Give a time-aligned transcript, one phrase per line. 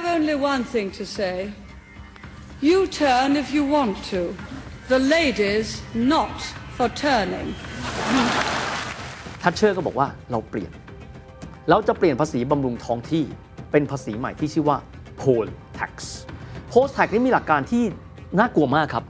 [0.00, 1.52] have only one thing to say.
[2.60, 4.34] You turn if you want to.
[4.88, 6.36] The ladies not
[6.76, 7.48] for turning.
[9.42, 10.70] ทัชเชอร์ก็บอกว่าเราเปลี่ยน
[11.70, 13.24] เราจะเปลี่ยนภาษีบำรุงท้องที่
[13.72, 14.76] เป็นภาษีใหม่ที่ชื่อว่า
[15.20, 15.46] poll
[15.78, 15.92] tax
[16.72, 17.82] poll tax นี่มีหลักการที่
[18.38, 19.04] น่ากลัวมากครับ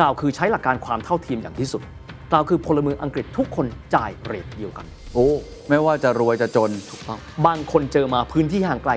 [0.00, 1.82] กล่าวคือใช้หลักการความเท่าเทียมอย่างที่สุด
[2.32, 5.28] กล่าวคือพลเมืองอังกฤษทุกคนจ่ายเรทเดียวกัน โอ้
[5.68, 8.92] ไม่ว่าจะรวยจะจน ถูกต้องบางคนเจอมาพื้นที่ห่างไกล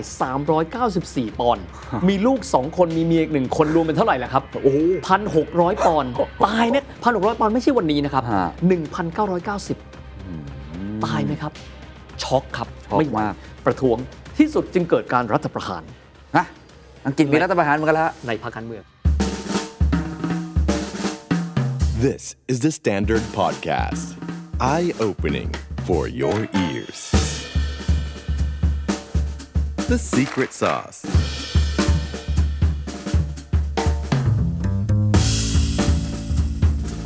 [0.68, 1.66] 394 ปอนด์
[2.09, 4.74] มีลูก 2 คนมีเมียอีกหนึ่งคนรวมเป็นเท่าไหร่ล่ะครับโอ้
[5.07, 6.11] พันหกร้อยปอนด์
[6.46, 8.46] ตายเนี่ยพันหกร้อยปอนด์ไม่ใช่วันนี้นะครับฮะ
[9.75, 11.52] 1,990ตายไหมครับ
[12.24, 13.36] ช็อกครับช็อกไม่ไหวมาก
[13.66, 13.97] ประท้วง
[14.38, 15.83] ที่สุดจึงเกิดการรัฐประหาร
[16.38, 16.46] นะ
[17.05, 18.83] อังกฤษมีรัฐประหารเหมือนกันแล้วในพรรคการเมือง
[22.05, 24.07] This is the Standard Podcast.
[24.74, 25.50] Eye opening
[25.87, 27.00] for your ears.
[29.91, 31.00] The secret sauce.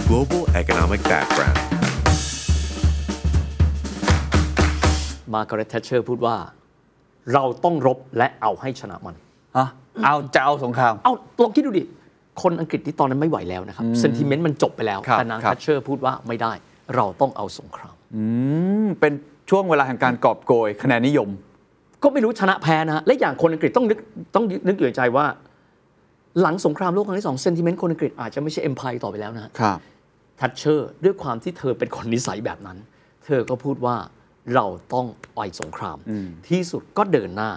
[0.08, 1.58] Global economic background.
[5.34, 6.36] มาร์กาเร็ตแทชเชอร์พูดว่า
[7.34, 9.16] เราต้องรบและเอาให้ชนะมัน
[9.58, 9.68] ฮะ
[10.04, 11.84] เอาจะเอาสงคราม เอาลองคิดดูดิ
[12.42, 16.54] คนอังกฤษที่ตอนนั้นไม่ไหวแล้วนะครับ sentiment มันจบไปแล้วครับแต่นางครับแทชเชอร์พูดว่าไม่ได้
[16.96, 18.24] เราต้องเอาสงคราม อื
[18.84, 19.14] มเป็น
[19.50, 21.30] ช่วงเวลาแห่งการกอบโกยคะแนนนิยม
[22.04, 24.00] ก็ไม่รู้ชนะแพ้นะฮะและอย่างคนอังกฤษต้องนึก
[24.36, 25.26] ต้องนึกอยู่ในใจว่า
[26.42, 29.80] หลังสงครามโลกครั้งที่สอง sentiment คนอังกฤษอาจจะไม่ใช่ empire ต่อไปแล้วนะฮะครับ
[30.40, 32.78] แทชเชอร์ด้วยความที่เธอเป็นคนนิสัยแบบนั้น
[33.26, 33.96] เธอก็พูดว่า
[34.56, 35.06] เราต้อง
[35.36, 35.98] ไปสงคราม
[36.50, 37.52] ที่สุดก็เดินหน้า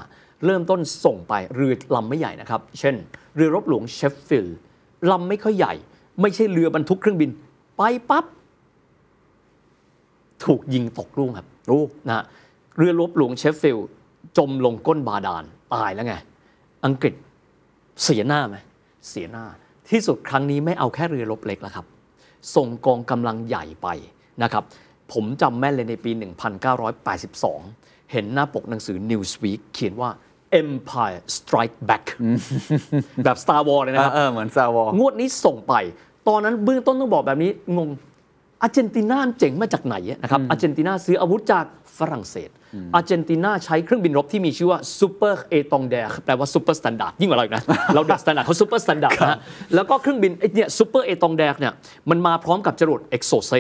[0.45, 2.95] เริ่มต้นส่งไปเรือลำไม่ใหญ่นะครับ เช่น
[3.37, 4.57] เรือรบหลวงเชฟฟิลด์
[5.11, 5.75] ลำไม่ค่อยใหญ่
[6.21, 7.31] ไม่ใช่เรือบรรทุกเครื่องบิน
[7.77, 8.25] ไปปั๊บ
[10.45, 12.25] ถูกยิงตกรุ่งครับโอ้นะฮะ
[12.77, 13.89] เรือรบหลวงเชฟฟิลด์
[14.37, 16.15] จมลงก้นบาดาลตายแล้วไง
[16.85, 17.15] อังกฤษ
[18.05, 18.57] เสียหน้าไหม
[19.09, 19.45] เสียหน้า
[19.91, 21.87] ที่สุดครั้งนี้ไม่เอาแค่เรือรบเล็กแล้วครับ
[22.57, 23.89] ส่งกองกำลังใหญ่ไป
[24.43, 24.65] นะครับ
[25.13, 26.11] ผมจำแม่นเลยในปี
[26.91, 30.11] 1982 เห็นหน้าปกหนังสือ Newsweek เขียนว่า
[30.61, 32.05] Empire Strike Back
[33.25, 35.75] แบบ Star Wars เลยนะครับ เออ เหมือนซาวองวดนี้ส่งไป
[36.29, 37.89] ตอนนั้นเบื้องต้นต้องบอกแบบนี้ งง
[38.63, 41.65] อาร์เจนตินาเจ๋งมาจากไหนอะนะครับอาร์เจนตินาซื้ออาวุธจาก
[41.99, 42.51] ฝรั่งเศส
[42.95, 45.95] อาร์เจนตินาใช้เครื่องบินรบที่มีชื่อว่า Super Étendard
[46.25, 47.63] แปลว่า super standard ยิ่งกว่าเราอีกนะ
[47.95, 49.39] เรา The Standard เขา super standard นะฮะ
[49.75, 51.73] แล้วก็เครื่องบินไอ้เนี่ย Super Étendard เนี่ย
[52.11, 53.53] มันมาพร้อมกับจรวดเอ็กโซเซ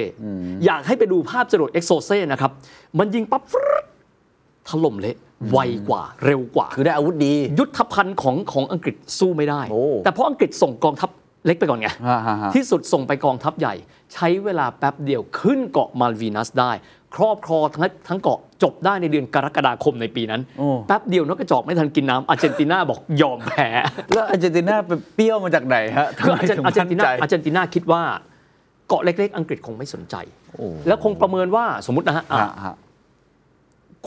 [0.65, 2.51] อยากให้ไปดูภาพจรวดเอ็กโซเซนะครับ
[2.99, 3.85] มันยิงปั๊บฟรึ๊ด
[4.69, 5.17] ถล่มเละ
[5.53, 11.11] ไวกว่าเร็วกว่า คือได้อาวุธดี ยุทธภัณฑ์ของของอังกฤษสู้ไม่ได้โอ้แต่เพราะอังกฤษส่งกองทัพ
[11.47, 13.75] เล็กไปก่อนไงฮะฮะฮะที่สุดส่งไปกองทัพใหญ่
[14.15, 16.73] ใช้เวลาแป๊บเดียวขึ้นเกาะมาลวีนัสได้
[17.17, 23.69] ครอบครองทั้งทั้งเกาะจบได้ในเดือนกรกฎาคมในปีนั้นโอ้แป๊บเดียวนกกระจอกไม่ทันกินน้ำอาร์เจนตินาบอกยอมแพ้
[24.13, 28.03] แล้วอาร์เจนตินาไปเปรี้ยวมาจากไหนฮะคืออาร์เจนทำไมอาร์เจนตินาถึงติมั่นใจอาร์เจนตินาคิดว่า
[28.89, 30.15] เกาะเล็ก ๆ อังกฤษคงไม่สนใจ
[30.55, 32.75] โอ้แล้วคงประเมินว่าสมมตินะฮะอะฮะฮะ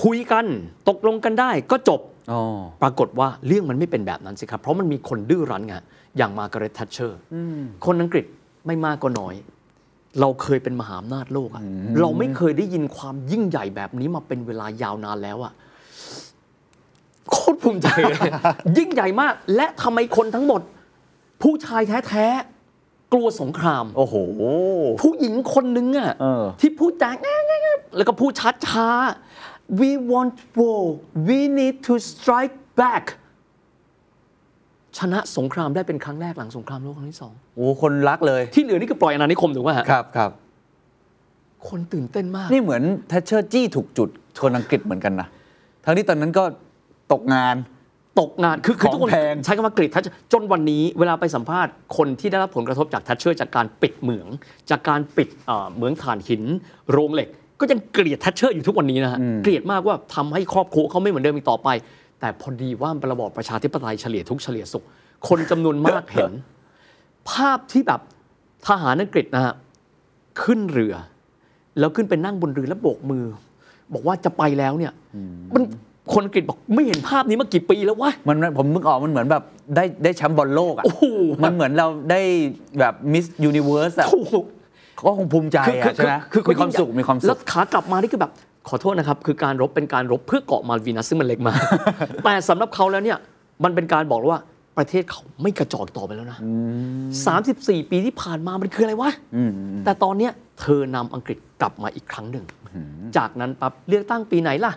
[0.04, 0.46] คุยกัน
[0.90, 2.13] ตกลงกันได้ก็จบอ๋อ
[2.82, 5.76] ปรากฏว่าเรื่องมันไม่เป็นแบบนั้นสิครับ เพราะมันมีคนดื้อรั้นไง
[6.18, 7.20] อย่างมาการ์เร็ตทัชเชอร์
[7.86, 8.26] คนอังกฤษ
[8.68, 9.36] ไม่มากก็น้อย
[10.20, 11.64] เราเคยเป็นมหาอำนาจโลกอะ
[12.00, 15.54] เราไม่เคยได้ยินความยิ่งใหญ่แบบนี้มาเป็นเวลายาวนานแล้วอะ
[17.32, 18.32] โคตรภูมิใจเลย
[18.78, 20.62] ยิ่งใหญ่มาก และทำไมคนทั้งหมด
[21.42, 24.16] ผู้ชายแท้ๆ กลัวสงคราม โอ้โห
[25.02, 29.33] ผู้หญิงคนนึงอะเออที่พูดจาแง่ๆๆแล้วก็พูดช้าช้าๆ
[29.80, 30.82] we want war
[31.28, 33.06] we need to strike back
[34.98, 40.32] ชนะสงครามได้เป็นครั้งแรกหลังสงครามโลกครั้งที่สองโอ้คนรักเลย ที่เหลือนี่คือปล่อยอาณานิคมถูกไหมฮะครับครับ
[41.70, 44.10] คนตื่นเต้นมาก นี่เหมือนแทชเชอร์จี้ถูกจุด
[44.42, 45.28] คนอังกฤษเหมือนกันนะ
[45.86, 46.44] ทั้งที่ตอนนั้นก็
[47.14, 47.56] ตกงาน
[48.20, 54.28] ตกงานคือคือของทุกคนแพงใช้คำว่าเกลียดทัชจนวันนี้เวลาไปสัมภาษณ์คนที่ได้รับผลกระทบจากทัชเชอร์จากการปิดเหมือง
[54.70, 56.44] จากการปิดเอ่อเหมืองถ่านหิน
[56.92, 57.30] โรงเหล็ก
[57.64, 61.70] ก็ยังเกลียดทัชเชอร์อยู่ทุกวันนี้นะฮะเกลียดมากว่าทำให้ครอบครัวเขาไม่เหมือนเดิมอีกต่อไป
[62.20, 64.84] แต่พอดีว่าระบอบประชาธิปไตยเฉลี่ยทุกข์เฉลี่ยสุข
[65.28, 66.32] คนจำนวนมากเห็น
[67.32, 68.02] ภาพที่แบบ
[68.68, 69.54] ทหารอังกฤษนะฮะ
[70.42, 70.96] ขึ้นเรือ
[71.80, 73.26] แล้วขึ้นไปนั่งบนเรือแล้วโบกมือ
[73.94, 74.94] บอกว่าจะไปแล้วเนี่ย
[75.54, 75.64] มัน
[76.14, 79.44] คนอังกฤษบอกไม่เห็นภาพนี้มากี่ปีแล้ววะมันผมนึกออกมันเหมือนแบบ
[79.76, 81.06] ได้ได้แชมป์บอลโลกอะโอ้โห
[81.44, 82.22] มันเหมือนเราได้
[82.80, 84.22] แบบมิสยูนิเวิร์สอะถู
[85.04, 88.32] กก็คงภูมิใจอะใช่ไหมคือมีความสุขมีความสุขแล้วขากลับมานี่คือแบบ
[88.70, 91.56] ขอโทษนะครับ คือการรบเป็นการรบเพื่อเกาะมาลวีนัสซึ่งมันเล็กมาก
[92.24, 93.18] แต่สำหรับเขาแล้วเนี่ย
[93.64, 94.42] มันเป็นการบอกว่า
[94.78, 96.40] ประเทศเขาไม่กระจอกต่อไปแล้วนะ
[97.34, 99.12] 34 ปีที่ผ่านมามันคืออะไรวะ
[99.86, 102.46] แต่ตอนเนี้ยเธอนำอังกฤษกลับมาอีกครั้งหนึ่ง
[103.18, 104.74] จากนั้นปั๊บเลือกตั้งปีไหนล่ะ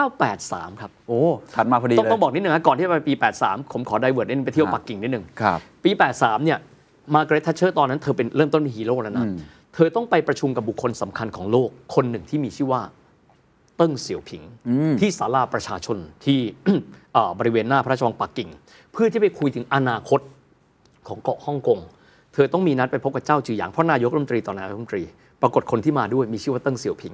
[0.00, 1.20] 1983 ครับ โอ้
[1.54, 6.58] ถัดมาพอดีต้องเลยต้องบอกนิดนึงนะก่อนที่จะไปปี 83 ผมขอ divert นิดนึงไปเที่ยวกรุงปักกิ่งนิดนึงครับปี 83 เนี่ย
[7.14, 9.26] มาร์กาเร็ตทัชเชอร์ตอนนั้นเธอเป็นเริ่มต้นเป็นฮีโร่แล้วนะ
[9.74, 12.82] เธอต้องไปประชุมกับบุคคลสำคัญของโลกคนหนึ่งที่มีชื่อว่า
[13.76, 14.42] เติ้งเสี่ยวผิง
[15.00, 16.38] ที่ศาลาประชาชนที่
[17.12, 18.48] เอ่อบริเวณหน้าพระราชวังปักกิ่ง
[18.92, 20.20] เพื่อที่ไปคุยถึงอนาคต
[21.08, 21.78] ของเกาะฮ่องกง
[22.34, 25.02] เธอต้องมีนัดไปพบกับเจ้าจือหยางเพราะนายกรัฐมนตรีตอนนายกรัฐมนตรี
[25.42, 27.12] ปรากฏคนที่มาด้วยมีชื่อว่าเติ้งเสี่ยวผิง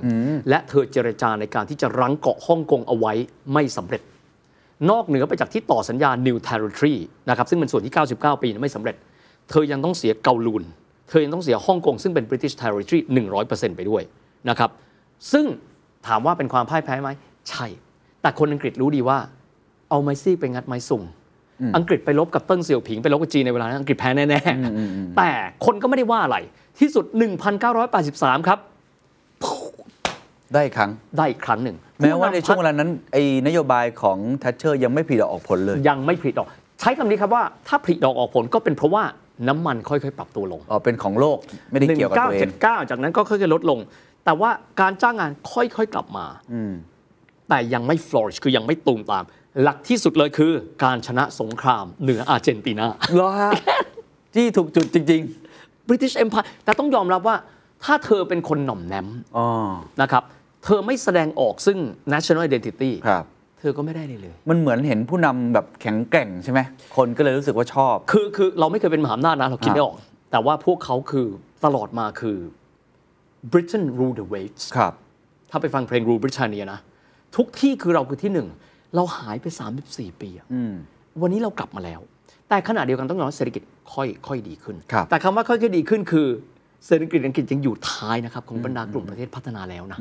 [0.49, 3.13] และเธอเจรจาในการที่จะรั้งเกาะฮ่องกงเอาไว้
[3.53, 4.03] ไม่สำเร็จ
[4.91, 6.95] นอกเหนือไปจากที่ต่อสัญญา New Territory
[7.29, 8.97] นะครับซึ่งเป็นส่วนที่ 99 ปีไม่สำเร็จ
[9.51, 10.65] เธอยังต้องเสียเกาลูน
[11.09, 13.01] เธอยังต้องเสียฮ่องกงซึ่งเป็น British Territory
[13.39, 14.03] 100%ไปด้วย
[14.49, 14.71] นะครับ
[15.33, 15.45] ซึ่ง
[16.07, 17.11] ถามว่าเป็นความพ่ายแพ้ไหม
[17.51, 17.67] ใช่
[18.23, 19.19] แต่คนอังกฤษรู้ดีว่า
[19.91, 21.03] เอาไม้ซี่ไปงัดไม้สุ่ม
[21.77, 25.31] อังกฤษไปลบกับเติ้งเสี่ยวผิง ไปลบกับจีนในเวลานั้นอังกฤษแพ้แน่ๆ แต่
[25.65, 26.39] คนก็ไม่ได้ว่าอะไร
[26.81, 27.05] ที่สุด
[27.77, 28.59] 1983 ครับ
[30.53, 36.49] ได้อีกครั้งได้อีกครั้งหนึ่ง แม้ว่าในช่วงเวผู้นำพรรคลานั้นไอ้นโยบายของแทชเชอร์ยังไม่ผลิออกผลเลย ยังไม่ผลิดอก
[36.81, 39.05] ใช้คำนี้ครับว่าถ้าผลิดอกออกผลก็เป็นเพราะว่า
[39.49, 41.39] น้ำมันค่อยๆ ปรับตัวลงอ๋อเป็นของโลก
[41.71, 43.79] ไม่ได้เกี่ยวกับตัวเอง1979 จากนั้นก็ค่อยๆลดลง
[44.25, 44.51] แต่ว่า
[44.81, 46.27] การจ้างงานค่อยๆกลับมา
[47.49, 49.25] แต่ยังไม่ flourish คือยังไม่ตูมตาม
[49.63, 50.53] หลักที่สุดเลยคือ
[50.85, 53.53] การชนะสงครามเหนืออาร์เจนตินาเหรอฮะ
[54.35, 55.23] ที่ถูกจุดจริง
[55.89, 57.37] British Empire แต่ต้องยอมรับว่า
[57.85, 59.47] ถ้าเธอเป็นคนหน่อมแนมๆอ๋อ
[60.03, 60.23] นะครับ
[60.65, 61.79] เธอไม่แสดงออกซึ่ง
[62.13, 63.25] national identity ครับ
[63.61, 66.61] เธอก็ไม่ได้เลยเลย มันเหมือนเห็นผู้นำแบบแข็งแกร่งใช่ไหม
[66.97, 69.97] คนก็เลยรู้สึกว่าชอบ คือคือเราไม่เคยเป็นมหาอำนาจนะเราคิดครับไม่ออก
[70.31, 71.27] แต่ว่าพวกเขาคือ
[71.65, 72.39] ตลอดมาคือ
[73.53, 74.93] Britain rule the waves ครับ
[75.51, 76.81] ถ้าไปฟังเพลง Rule Britannia นะ
[77.37, 78.49] ทุกที่คือเราคือที่หนึ่ง
[78.95, 79.47] เราหายไป
[79.85, 80.47] 34 ปีอะ
[81.23, 82.01] วันนี้เรากลับมาแล้ว
[82.49, 83.63] แต่ขณะเดียวกันต้องยอมรับเศรษฐกิจ
[83.93, 86.29] ค่อยค่อยดีขึ้นครับแต่คำว่าค่อยๆดีขึ้นคือ
[86.87, 89.99] เศรษฐกิจอังกฤษยังอยู่ท้ายนะครับของบรรดากลุ่มประเทศพัฒนาแล้วนะ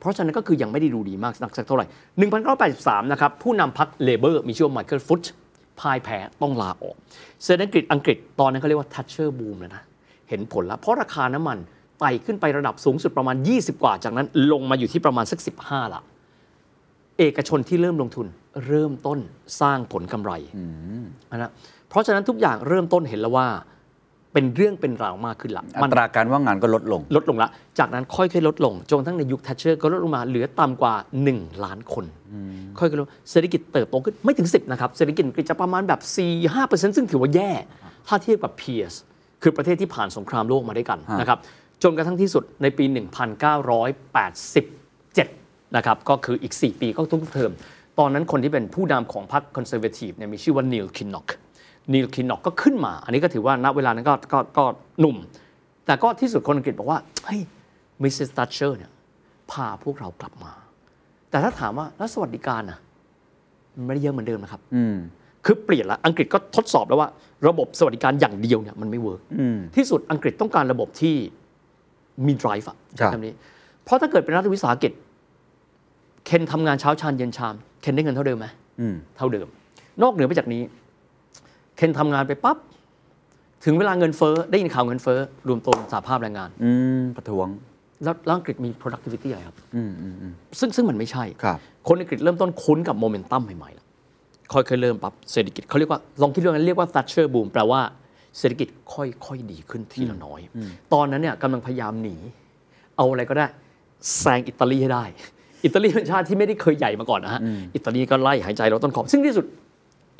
[0.00, 1.86] เพราะฉะนั้นก็คือยังไม่ได้ดูดีมากนักสักเท่าไหร่
[2.48, 5.24] 1983 นะครับ ผู้นำพรรค Labour มีชื่อว่าไมเคิลฟุต
[5.80, 6.96] พ่ายแพ้ต้องลาออก
[7.44, 9.82] เศรษฐกิจอังกฤษตอนนั้นเขาเรียกว่า Thatcher boom เลยนะ
[10.28, 11.58] เห็นผลแล้ว เพราะราคาน้ำมัน
[12.00, 15.38] ไต่ขึ้นไประดับสูงสุดประมาณ 20 กว่า จากนั้นลงมาอยู่ที่ประมาณสัก
[15.68, 16.02] 15 ละ
[17.18, 18.26] เอกชนที่เริ่มลงทุน
[18.66, 19.18] เริ่มต้น
[19.60, 20.32] สร้างผลกำไร
[21.32, 21.50] นะ
[21.88, 23.48] เพราะฉะนั้นทุกอย่างเริ่มต้นเห็นแล้วว่า
[24.32, 27.48] เป็นเรื่องเป็นราวมากขึ้นละอัตราการว่างงานก็ลดลง ลดลงละ
[27.78, 30.94] จากนั้นค่อยๆลดลง จนกระทั่งในยุคทัชเชอร์ก็ลดลงมาเหลือต่ำกว่า
[31.28, 32.04] 1 ล้านคน
[32.78, 36.00] ค่อยๆลดเศรษฐกิจเติบโตขึ้นไม่ถึง 10 นะครับ เศรษฐกิจอังกฤษจะประมาณแบบ
[36.48, 37.50] 4-5%ซึ่งถือว่าแย่
[38.06, 38.94] ถ้าเทียบกับ peers
[39.42, 41.38] คือประเทศที่ผ่านสงครามโลกมาด้วยกันฮะนะครับ
[41.82, 47.52] จนกระทั่งที่สุดในปี 1987 นะครับ ก็คืออีก 4 ปีก็ทุกเทอม
[47.98, 51.26] ตอนนั้นคนที่เป็นผู้นำของพรรค Conservative เนี่ยมีชื่อว่านีลคินน็อก
[51.92, 54.64] นีลคินน็อกก็ขึ้นมา อันนี้ก็ถือว่าณเวลานั้นก็ก็ก็
[55.00, 55.16] หนุ่ม
[55.86, 57.40] แต่ก็ที่สุดคนอังกฤษบอกว่าเฮ้ย
[58.02, 58.12] Mrs.
[58.16, 58.90] ทัชเชอร์เนี่ย
[59.50, 60.52] พาพวกเรากลับมา
[61.30, 62.78] แต่ถ้าถามว่าแล้วสวัสดิการนะ
[63.76, 64.96] มันไม่ได้เยอะเหมือนเดิมนะครับอืม
[65.44, 67.08] คือเปลี่ยนละอังกฤษก็ทดสอบแล้วว่า
[67.48, 71.14] ระบบสวัสดิการอย่างเดียวเนี่ยมันไม่ work อืมที่สุดอังกฤษต้องการระบบที่
[72.26, 73.34] มี drive อะใช้ครับคำนี้
[73.84, 74.92] เพราะถ้าเกิดเป็นรัฐวิสาหกิจ
[76.26, 78.46] เคนทำงานเช้าชานเย็นชาม เคนได้เงินเท่าเดิมไหม
[78.80, 79.46] อืมเท่าเดิม
[80.02, 80.62] นอกเหนือไปจากนี้
[81.80, 82.56] เคนทำงานไปปั๊บ
[83.64, 85.18] ถึงเวลาเงินเฟ้อได้ยินข่าวเงินเฟ้อ
[85.48, 87.48] รวมตัวสหภาพแรงงานอืมประท้วง
[88.04, 93.86] แล้วแล้วอังกฤษมี productivity อะไรครับอืมอืมอืมซึ่งซึ่งมันไม่ใช่ครับคนอังกฤษเริ่มต้นคุ้นกับโมเมนตัมใหม่ๆแล้ว
[94.52, 97.80] ค่อยๆเริ่มปรับเศรษฐกิจเขาเรียกว่าลองคิดเรื่องนั้นเรียกว่า Thatcher boom แปลว่า
[98.38, 100.40] เศรษฐกิจค่อยๆดีขึ้นทีละน้อย
[100.94, 102.16] ตอนนั้นเนี่ยกำลังพยายามหนี
[102.96, 103.46] เอาอะไรก็ได้
[104.20, 105.04] แซงอิตาลีให้ได้
[105.64, 107.40] อิตาลีเป็นชาติที่ไม่ได้เคยใหญ่มาก่อนนะฮะ
[107.74, 109.46] อิตาลีก็ไล่หายใจเราต้นขอบซึ่งที่สุด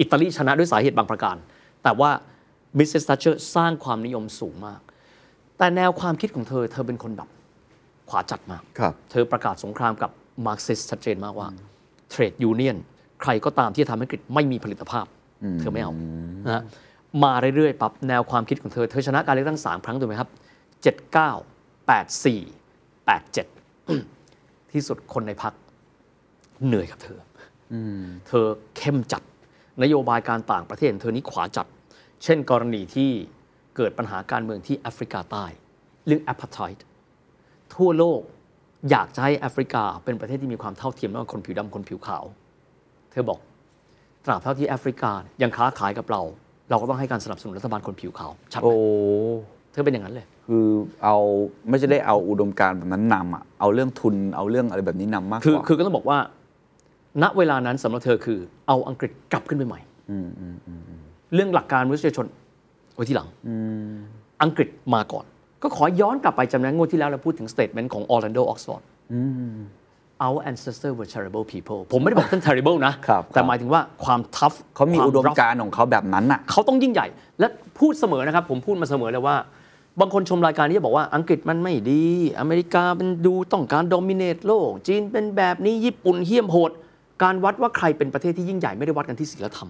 [0.00, 1.36] อิตาลีชนะด้วยสาเหตุบางประการ
[1.82, 2.10] แต่ว่า
[2.78, 4.80] มิสซิสตัชเชอร์สร้างความนิยมสูงมาก
[5.58, 7.28] แต่แนวความคิดของเธอ เธอเป็นคนแบบ
[8.08, 10.10] ขวาจัดมากครับเธอประกาศสงครามกับ
[10.46, 11.48] มาร์กซิสชัดเจนมากว่า
[12.10, 12.76] เทรดยูเนียน
[13.22, 15.06] ใครก็ตามที่จะทำให้อังกฤษไม่มีผลิตภาพ
[15.60, 15.92] เธอไม่เอา
[16.46, 16.62] นะฮะ
[17.24, 20.30] มาเรื่อยๆปรับแนวความคิดของเธอ เธอชนะการเลือกตั้ง 3 ครั้งถูกไหมครับ
[21.10, 25.52] 79 84 87 ที่สุดคนในพัก
[26.66, 27.18] เหนื่อยกับเธอ
[27.72, 27.76] อ
[28.28, 29.22] เธอเข้มจัด
[29.82, 31.66] นโยบายการต่างประเทศของเธอนี้ขวาจัด
[32.24, 33.10] เช่นกรณีที่
[33.76, 35.44] เกิดปัญหาการเมืองที่แอฟริกาใต้
[36.06, 36.78] เรื่อง apartheid
[37.74, 38.20] ทั่วโลก
[38.90, 42.24] อยากจะให้แอฟริกาเป็นประเทศที่มีความเท่าเทียมระหว่างคนผิวดำคนผิวขาว
[43.10, 43.38] เธอบอก
[44.24, 46.22] ตราบเท่าที่แอฟริกายังค้าขายกับเรา
[46.70, 48.74] เราก็ต้องให้การสนับสนุนรัฐบาลคนผิวขาวชัดไหมโอ้
[49.72, 50.66] เธอเป็นอย่างนั้นเลย คือ
[51.02, 51.16] เอา
[51.68, 56.18] ไม่ใช่ได้เอาอุดมการณ์แบบนั้นนำอะเอาเรื่องทุนเอาเรื่องอะไรแบบนี้นำมากกคือว่าคือก็ต้องบอกว่า
[57.22, 58.38] ณเวลานั้นสำหรับเธอคือ
[58.68, 59.80] เอาอังกฤษกลับขึ้นไปใหม่
[61.34, 62.26] เรื่องหลักการมนุษยชน
[62.94, 63.28] ไว้ที่หลัง
[64.42, 65.24] อังกฤษมาก่อน
[65.62, 68.82] ก็ขอย้อนกลับไปจำนั้นงวดที่แล้วเราพูดถึง statement ของ Orlando Oxford
[70.26, 77.06] our ancestors were terrible people ผมไม่ได้บอกท่าน terrible นะครับแต่ครับหมายถึงว่าความ tough เขามีควอุดม rough การณ์ของเขาแบบนั้นน่ะเขาต้องยิ่งใหญ่
[77.38, 77.46] และ
[77.78, 79.36] พูดเสมอนะครับ ผมพูดมาเสมอเลยว่า
[80.00, 82.04] บางคนชมรายการนี้จะบอกว่าอังกฤษมันไม่ดี
[82.38, 86.70] อเมริกาเป็นดูต้องการโดมิเนตโลก จีนเป็นแบบนี้ญี่ปุ่นเหี้ยมโหด
[87.22, 89.68] การวัดว่าใครเป็นประเทศที่ยิ่งใหญ่ไม่ได้วัดกันที่ศีลธรรม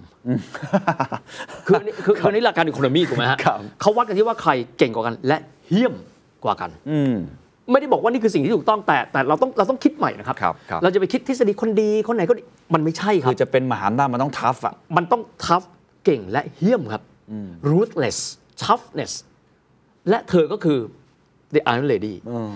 [1.65, 5.93] คืออันนี้คือคืออันนี้หลักการอีโคโนมีถูกไหมฮะครับ เขาวัดกันที่ว่าใครเก่งกว่ากัน และเหี้ยม
[6.43, 7.15] กว่ากัน อืม
[7.71, 12.41] ไม่ได้บอกว่านี่คือสิ่งที่ถูกต้องแต่แต่เราต้องเราต้องคิดใหม่นะครับ ครับครับ เราจะไปคิดทฤษฎีคนดีคนไหนก็ดี
[12.73, 15.65] มันไม่ใช่ครัคืบ อจะเป็นมหาอำนาจมันต้องทัฟอะ มันต้อง tough
[16.05, 17.01] เก่งและเหี้ยมครับ
[17.71, 18.17] ruthless
[18.63, 19.13] toughness
[20.09, 20.79] และเธอก็คือ
[21.53, 22.13] the Iron Lady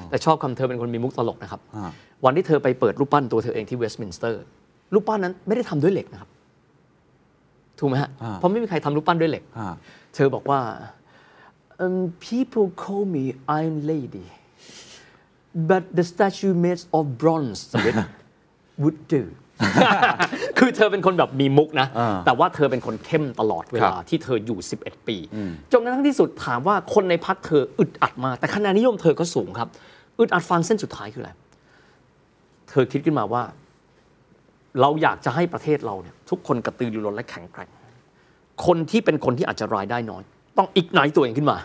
[0.09, 1.91] แต่ชอบคำเธอเป็นคนมีมุกตลกนะครับ อ่า
[2.25, 4.43] วันที่เธอไปเปิดรูปปั้นตัวเธอเองที่เวสต์มินสเตอร์
[4.95, 6.29] รูปปั้นนั้นไม่ได้ทำด้วยเหล็กนะครับ
[7.79, 9.73] ถูกไหมฮะ เพราะไม่มีใครทำรูปปั้นด้วยเหล็กอ่า
[10.15, 10.59] เธอบอกว่า
[11.83, 13.23] um, people call me
[13.59, 14.27] Iron Lady
[15.69, 17.59] but the statue made of bronze
[18.83, 19.23] would do
[20.57, 25.17] คือเธอเป็นคนแบบมีมุกนะอ่าแต่ว่าเธอเป็นคนเข้มตลอดเวลาครับที่เธออยู่ 11 ปี
[25.71, 29.69] จนกระทั่งที่สุดถามว่าคนในพักเธออึดอัดมากแต่คะแนนนิยมเธอก็สูงครับ
[30.19, 31.31] อึดอัดฟังเส้นสุดท้ายคืออะไร
[32.69, 33.43] เธอคิดขึ้นมาว่า
[34.81, 37.69] เราอยากจะให้ประเทศเราเนี่ยทุกคนกระตือรือร้นและแข็งแกร่ง
[38.65, 40.23] คนที่เป็นคนที่อาจจะรายได้น้อย
[40.57, 41.57] ต้องอีกไนตัวเองขึ้นมา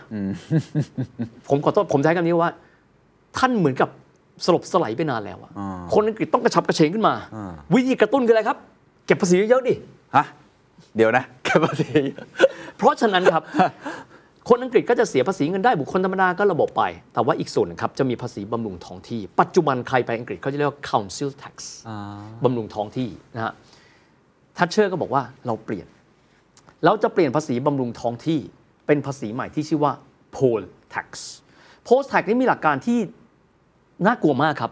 [1.49, 2.51] ผมขอโทษผมใช้คำนี้ว่า
[3.37, 3.89] ท่านเหมือนกับ
[4.45, 5.51] สลบสลายไปนานแล้วอะ
[5.93, 7.13] คนอังกฤษต้องกระชับกระเฉงขึ้นมา
[7.73, 8.57] วิธีกระตุ้นคืออะไรครับ
[9.05, 9.73] เก็บภาษีเยอะๆดิ
[10.15, 10.25] ฮะ
[10.95, 11.89] เดี๋ยวนะแค่ภาษี
[12.77, 13.43] เพราะฉะนั้นครับ
[14.53, 21.55] คนอังกฤษก็จะเสียภาษีเงินได้บุคคลธรรมดาก็ระบบไป แต่ว่าอีกส่วนหนึงครับจะมีภาษีบำรุงท้องที่ ปัจจุบันใครไปอังกฤษเขาจะเรียกว่า council tax
[22.43, 23.53] บำรุงท้องที่นะฮะ
[24.57, 25.87] ทัชเชอร์ก็บอกว่าเราเปลี่ยน
[26.85, 28.39] เราจะเปลี่ยนภาษีบำรุงท้องที่
[28.87, 29.93] เป็นภาษีใหม่ที่ชื่อว่า
[30.35, 30.61] poll
[30.93, 31.07] tax
[31.87, 32.99] poll tax นี่มีหลักการที่
[34.05, 34.71] น่ากลัวมากครับ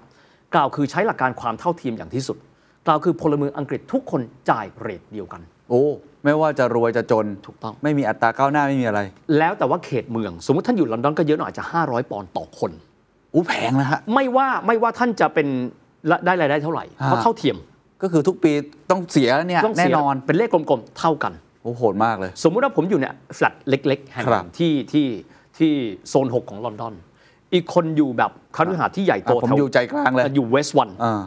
[0.54, 2.38] กล่าวคือใช้หลักการความเท่าเทียมอย่างที่สุด
[2.88, 5.84] กล่าวคือพลเมืองอังกฤษทุกคนจ่ายเรทเดียวกัน โอ้
[6.24, 9.00] ไม่ว่าจะรวยจะจนถูกต้อง ไม่มีอัตราก้าวหน้าไม่มีอะไร
[9.38, 12.72] แล้วแต่ว่าเขตเมือง สมมติท่านอยู่ลอนดอนก็เยอะหน่อยอาจจะ 500 ปอนด์ต่อคน
[13.34, 15.48] อู้แพงนะฮะไม่ว่าไม่ว่าท่านจะเป็น
[16.12, 17.58] ละได้รายได้เท่าไหร่ฮะเพราะเท่าเทียม
[18.02, 18.52] ก็คือทุกปี
[18.92, 21.34] ต้องเสียเนี่ยต้องแน่เสียนอนเป็นเลขกลมๆเท่ากัน
[21.64, 25.08] โอ้โหดมากเลย สมมุติว่าผมอยู่เนี่ยแฟลตเล็ก ๆ แห่งหครันึ่บงที่ที่
[25.58, 25.72] ที่
[26.10, 26.94] โซน 6 ของลอนดอน
[27.54, 31.22] อีกคนอยู่แบบคฤหาสน์ที่ใหญ่โตอะผมแถวอยู่ใจกลางเลยอยู่เวสต์วันอ่า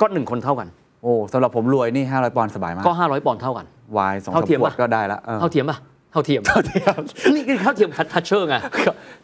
[0.00, 0.68] ก็หนึ่งคนเท่ากัน
[1.02, 5.78] โอ้สำหรับผมรวยนี่500ปอนด์สบายมากก็500ปอนด์เท่ากัน วายสองเท่าสามเทียมขวดปะก็ได้ละเออเท่าเทียมป่ะ
[6.12, 6.98] เท่าเทียมเท่าเทียม
[7.34, 8.56] นี่คือเท่าเทียมทัชเชอร์ไง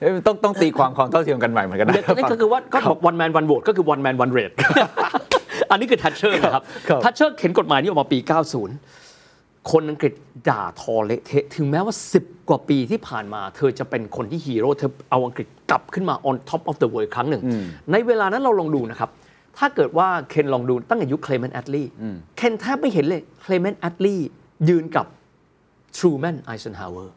[0.01, 4.55] เอ้ยต้องต้องตีความความเท่าเทียมกันใหม่เหมือนกันนะนี่ก็คือว่าก็บอก one man one vote ก็คือ one man one rate
[5.71, 8.19] อันนี้คือทัชเชอร์นะครับครับทัชเชอร์เข็นกฎหมายนี้ออกมาปี
[8.95, 10.13] 90 คนอังกฤษ
[10.49, 17.43] ด่าทอเละเทะ ถึงแม้ว่า 10 กว่าปีที่ผ่านมา เธอจะเป็นคนที่ฮีโร่เธอเอาอังกฤษกลับขึ้นมา on top of the world ครั้งหนึ่ง
[17.93, 19.11] ในเวลานั้นเราลองดูนะครับ
[19.59, 21.91] ถ้าเกิดว่าเคนลองดูตั้งแต่ยุคเคลเมนต์แอดลีย์
[22.37, 24.29] เคนแทบไม่เห็นเลยเคลเมนต์แอดลีย์
[24.69, 25.07] ยืนกับ
[25.97, 27.15] ทรูแมนไอเซนฮาวเวอร์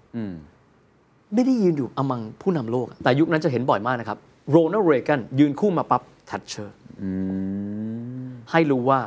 [1.33, 4.17] ไม่ได้ยืนอยู่อมังผู้นำโลกอะแต่ยุคนั้นจะเห็นบ่อยมากนะครับ
[4.51, 6.75] โรนัลด์เรแกนยืนคู่มาปั๊บทัชเชอร์
[8.51, 8.99] ให้รู้ว่า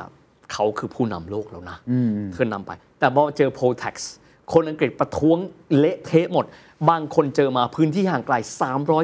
[0.53, 1.77] เขาคือผู้นำโลกแล้วนะ
[2.33, 4.11] เธอนำไป แต่พอเจอ poll tax
[4.53, 5.37] คนอังกฤษประท้วง
[5.77, 6.45] เละเทะหมด
[6.89, 8.35] บางคนเจอมาพื้นที่ห่างไกล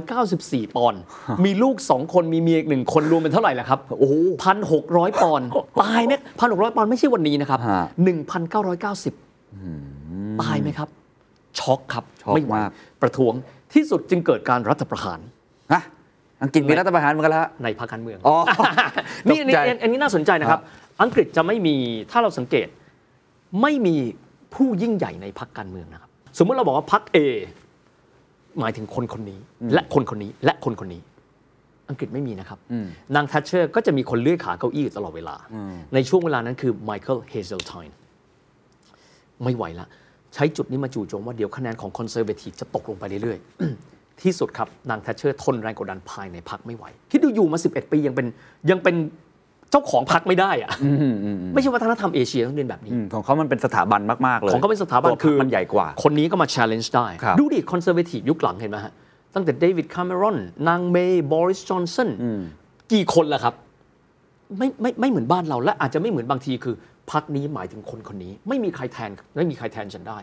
[0.04, 1.02] 394 ปอนด์
[1.46, 4.12] มีลูก 2 คนมีเมียอีกหนึ่งคนรวมเป็นเท่าไหร่ล่ะครับ โอ้
[4.44, 5.48] พันหกร้อยปอนด์
[5.82, 7.84] ตายไหมพันหกร้อยปอนด์ไม่ใช่วันนี้นะครับฮะ
[8.46, 9.25] 1,990
[10.42, 10.90] ตายไหมครับ
[11.60, 12.72] ช็อกครับช็อกไม่ไหวมาก
[13.02, 13.34] ประท้วง
[13.74, 15.20] ที่สุดจึงเกิดการรัฐประหาร
[15.74, 15.82] ฮะ
[16.44, 18.38] อังกฤษมีรัฐประหารเหมือนกันแล้วฮะในพรรคการเมืองอ๋อ
[19.28, 20.62] นี่อันตกใจนี้อันนี้น่าสนใจนะครับ
[21.02, 21.76] อังกฤษจะไม่มี
[22.12, 22.68] ถ้าเราสังเกต
[23.62, 23.96] ไม่มี
[24.56, 27.18] ผู้ยิ่งใหญ่ในพรรคการเมืองนะครับ สมมติเราบอกว่าพรรค A
[28.60, 29.40] หมายถึงคนคนนี้
[29.74, 31.02] และคนคนนี้และคนคนนี้
[31.90, 32.60] อังกฤษไม่มีนะครับ
[33.16, 35.36] นางทัชเชอร์ก็จะมีคนเลื่อยขาเก้าอี้อยู่ตลอดเวลา
[35.94, 37.96] ในช่วงเวลานั้นคือไมเคิลเฮเซลไทน์
[39.44, 39.88] ไม่ไหวละ
[40.34, 48.28] ใช้จุดนี้มาจู่โจมว่าเดี๋ยวคะแนนของ Conservative จะตกลงไปเรื่อยๆ ที่สุดครับ นางทัชเชอร์ทนแรงกดดันภายในพรรคไม่ไหว คิดดูอยู่มา 11 ปียังเป็น
[48.70, 48.96] ยังเป็น
[49.72, 50.72] เจ้าของพรรคไม่ได้อะ
[51.54, 58.94] ไม่ใช่วัฒนธรรมเอเชียต้องเรียนแบบนี้อืมของเขามันเป็นสถาบันมาก ๆ เลย ของเขาเป็นสถาบันตัวพรรคคือมันใหญ่กว่า คนนี้ก็มา challenge ได้ครับดูดิ Conservative ยุคหลังเห็นไหมฮะ
[59.34, 60.38] ตั้งแต่เดวิดคาเมรอน
[60.68, 62.10] นางเมย์บริสจอนสัน
[62.94, 63.54] กี่คนล่ะครับ
[64.58, 66.76] ไม่ไม่ไม่เหมือนบ้านเราและอาจจะไม่เหมือนบางทีคือ
[67.12, 70.18] พักนี้หมายถึงคนคนนี้ ไม่มีใครแทนไม่มีใครแทนฉันได้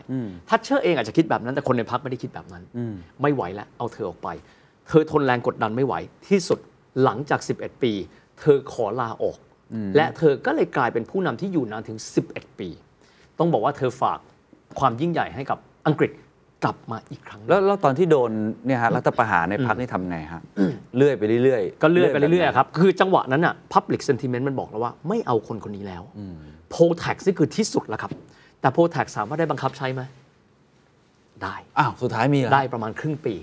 [0.49, 2.63] ทัชเชอร์เองอาจจะคิดแบบนั้นแต่คนในพักไม่ได้คิดแบบนั้น
[3.21, 4.29] ไม่ไหวแล้วเอาเธอออกไป
[4.87, 5.93] เธอทนแรงกดดันไม่ไหว
[6.27, 6.59] ที่สุด
[7.03, 7.91] หลังจาก 11 ปี
[8.39, 9.37] เธอขอลาออก
[9.95, 11.97] และเธอก็เลยกลายเป็นผู้นำที่อยู่นานถึง
[12.29, 12.69] 11 ปี
[13.39, 14.19] ต้องบอกว่าเธอฝาก
[14.79, 16.11] ความยิ่งใหญ่ให้กับอังกฤษ
[16.63, 18.31] กลับมาอีกครั้งหนึ่งแล้วแล้วตอนที่โดน
[18.65, 20.41] เนี่ยฮะรัฐประหารในพักนี่ทำไงฮะ
[20.95, 26.03] เลื่อยไปเรื่อยๆ ก็เลื่อยไปเรื่อยๆครับ คือจังหวะนั้นอะ public sentiment มันบอกแล้วว่าไม่เอาคนคนนี้แล้ว
[26.73, 28.11] โพลแท็กนี่คือที่สุดแล้วครับ
[28.61, 30.01] แต่โพลแท็กสามารถได้บังคับใช้ไหม
[31.43, 33.35] ได้อ้าวสุดท้ายมีเหรอได้ประมาณครึ่งปี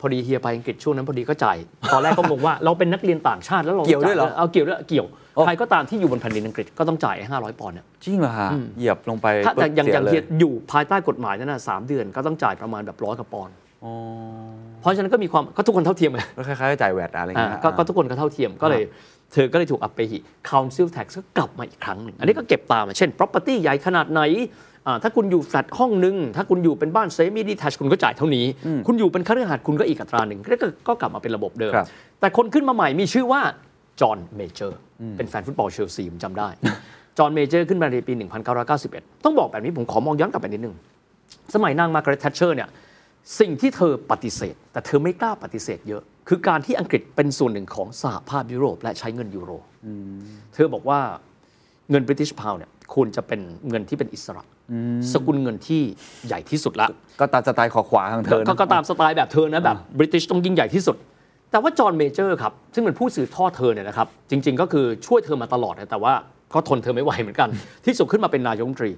[0.00, 1.56] พอดีเฮียไปอังกฤษช่วงนั้นพอดีก็จ่าย
[1.92, 13.92] ตอนแรกก็งงว่าเราเป็นนักเรียนต่างชาติแล้วเราเกี่ยวด้วยเหรอจ่าเอาเกี่ยวด้วยเกี่ยวโอ้ใครก็ตามที่อยู่บนแผ่นดินอังกฤษก็ต้องจ่ายห้าร้อยปอนด์เนี่ยจริงเหรอฮะเหยียบลงไปถ้าแต่อย่างปุ๊บอย่างสีเฮียลอยู่ภายใต้กฎหมายนั่นนะสามเดือนก็ต้องจ่ายประมาณแบบร้อยกว่าปอนด์อ๋อ
[14.80, 18.82] เพราะฉะนั้นก็มีความก็ทุกคนเท่าเทียมไงก็คล้ายๆกับจ่าย VAT อะไรอย่างอ่าเงี้ยก็ก็ทุกคนก็เท่าเทียมก็เลย
[19.32, 20.18] เธอก็เลยถูกอัปเปหิ
[20.50, 24.22] council tax ก็กลับมาอีกครั้งหนึ่ง อันนี้ก็เก็บตามมาเช่น property ใหญ่ขนาดไหน
[24.86, 28.46] อ่าถ้าคุณอยู่แฟลตห้องหนึ่ง ถ้าคุณอยู่เป็นบ้าน semi-detached คุณก็จ่ายเท่านี้
[28.86, 31.86] คุณอยู่เป็นคฤหาสน์คุณก็อีกอัตราหนึ่งก็ก็ก็กลับมาเป็นระบบเดิมครับ
[32.20, 33.40] แต่คนขึ้นมาใหม่มีชื่อว่า
[34.00, 34.78] จอห์นเมเจอร์
[35.16, 36.48] เป็นแฟนฟุตบอลเชลซีผมจำได้
[37.18, 38.12] จอห์นเมเจอร์ขึ้นมาในปี
[38.68, 40.76] 1991 ต้องบอกแบบนี้ผมขอมองย้อนกลับไปนิดนึง
[41.54, 42.68] สมัยนางมาร์กาเร็ตแทชเชอร์เนี่ย
[43.40, 49.50] สิ่งที่เธอปฏิเสธ แต่เธอไม่กล้าปฏิเสธเยอะ คือการที่อังกฤษเป็นส่วนหนึ่งของสหภาพยุโรป และใช้เงินยูโร
[50.54, 51.00] เธอบอกว่า
[51.90, 54.42] เงินบริ i ิชพาวเนี่ยควรจะเป็นเงินที่เป็นอิสระ
[55.12, 55.82] สกุลเงินที่
[56.26, 56.88] ใหญ่ที่สุดละ
[57.20, 60.96] ก็ตามสไตล์ขวา ๆของเธอนะก็ก็ตามสไตล์แบบเธอนะแบบบริ i ิชต้องยิ่งใหญ่ที่สุด
[61.50, 66.12] แต่ว่าจอห์นเมเจอร์ครับ ซึ่งเป็นผู้สืบทอดเธอเนี่ยนะครับ จริง ๆ ก็คือช่วยเธอมาตลอดนะแต่ว่า
[66.54, 67.48] ก็ทนเธอไม่ไหวเหมือนกัน
[67.86, 68.90] ที่สุดขึ้นมาเป็นนายกรัฐมนตรี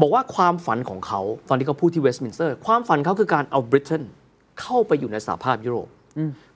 [0.00, 4.02] บอกว่าความฝันของเขาตอนที่เขาพูดที่เวสต์มินสเตอร์ ความฝันเขาคือการเอาบริเตน
[4.60, 5.88] เข้าไปอยู่ในสหภาพยุโรป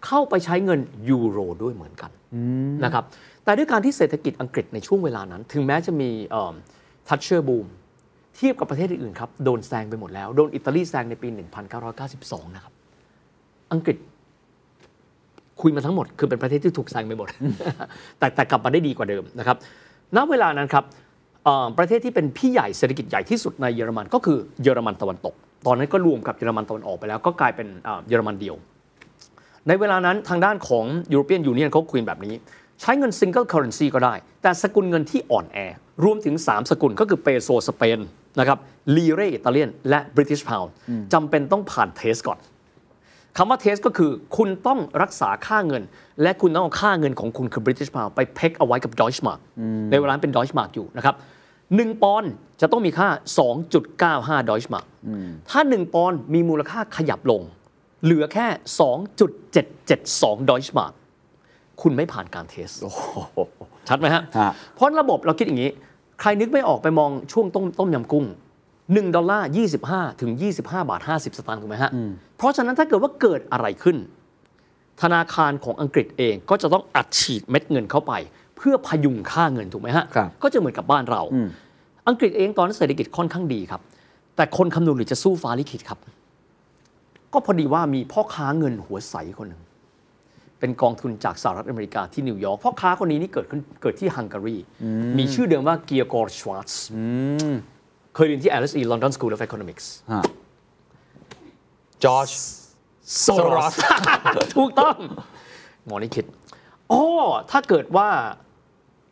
[0.07, 2.11] เข้าไปใช้เงินยูโรด้วยเหมือนกัน
[2.85, 3.05] นะครับ
[3.45, 6.11] แต่ด้วยการที่เศรษฐกิจอังกฤษในช่วงเวลานั้น ถึงแม้จะมี
[7.09, 7.67] Thatcher boom
[8.37, 11.29] เทียบกับประเทศอื่นๆครับ โดนแซงไปหมดแล้ว โดนอิตาลีแซงในปี
[11.93, 12.73] 1992 นะครับ
[13.73, 13.97] อังกฤษ
[15.61, 17.29] คุยมาทั้งหมด คือเป็นประเทศที่ถูกแซงไปหมด
[18.19, 19.57] แต่แต่กลับมาได้ดีกว่าเดิมนะครับ
[20.17, 20.85] ณเวลานั้นครับ
[21.45, 25.35] เอ่อประเทศที่เป็นพี่ใหญ่เศรษฐกิจใหญ่ที่สุดในเยอรมันก็คือเยอรมันตะวันตก
[25.67, 28.57] ตอนนั้นก็รวมกับเยอรมันตะวันออกไปแล้ว ก็กลายเป็นเอ่อเยอรมันเดียว
[29.69, 32.35] ในเวลานั้นทางด้านของ European Union เขาคุยแบบนี้
[32.81, 35.59] ใช้เงิน single currency ก็ได้ แต่สกุลเงินที่อ่อนแอ
[36.05, 37.99] รวมถึง 3 สกุลก็คือเปโซสเปน
[38.39, 38.59] นะครับ
[38.97, 40.71] ลีราอิตาเลียนและ British Pound
[41.13, 42.39] จำเป็นต้องผ่าน test ก่อน
[43.37, 45.83] คำว่าเทสก็คือคุณต้องรักษาค่าเงิน
[46.23, 49.41] และคุณต้องเอาค่าเงินของคุณคือ British Pound ไปเพ็กเอาไว้กับ Deutsche Mark
[49.91, 51.15] ในเวลานั้นเป็น Deutsche Mark อยู่นะครับ
[51.59, 53.09] 1ปอนด์จะต้องมีค่า
[53.79, 54.87] 2.95 Deutsche Mark
[55.51, 57.43] ถ้า 1 ปอนด์มีมูลค่าขยับลง
[58.05, 58.47] เหลือแค่
[59.29, 60.93] 2.772 Deutsche Mark
[61.83, 62.69] คุณไม่ผ่านการเทส
[63.89, 65.71] ชัดไหมฮะฮะ เพราะระบบเราคิดอย่างนี้
[66.21, 68.25] ใครนึกไม่ออกไปมองช่วงต้มต้มยำกุ้ง
[68.71, 69.49] 1 ดอลลาร์
[69.85, 71.91] 25 ถึง 25 บาท 50 สตางค์ถูกไหมฮะ
[72.37, 73.97] เพราะฉะนั้นถ้าเกิดว่าเกิดอะไรขึ้น
[75.03, 78.13] ธนาคารของอังกฤษเองก็จะต้องอัดฉีดเม็ดเงินเข้าไป
[78.57, 81.23] เพื่อพยุงค่าเงินถูกไหมฮะครับก็จะเหมือนกับบ้านเรา
[82.09, 83.81] อังกฤษเองตอนนั้นเศรษฐกิจค่อนข้างดีครับ
[84.37, 85.99] แต่คนคำนวณหรือจะสู้ฟ้าลิขิตครับ
[87.33, 89.63] ก็พอดีว่ามีพ่อค้าเงินหัวใสคนหนึ่ง
[90.59, 94.57] เป็นกองทุนจากสหรัฐอเมริกาที่นิวยอร์กพ่อค้าคนนี้นี่เกิดขึ้นเกิดที่ฮังการี
[95.19, 96.85] มีชื่อเดิมว่าเกียร์กอร์ชวาร์ตส์
[98.15, 100.23] เคยเรียนที่ LSE London School of Economics ฮะ
[102.05, 102.31] จอร์จ
[103.21, 103.75] โซรอส
[104.57, 104.97] ถูกต้อง
[105.87, 106.25] หมอนี่คิด
[106.93, 107.03] อ๋อ
[107.51, 108.09] ถ้าเกิดว่า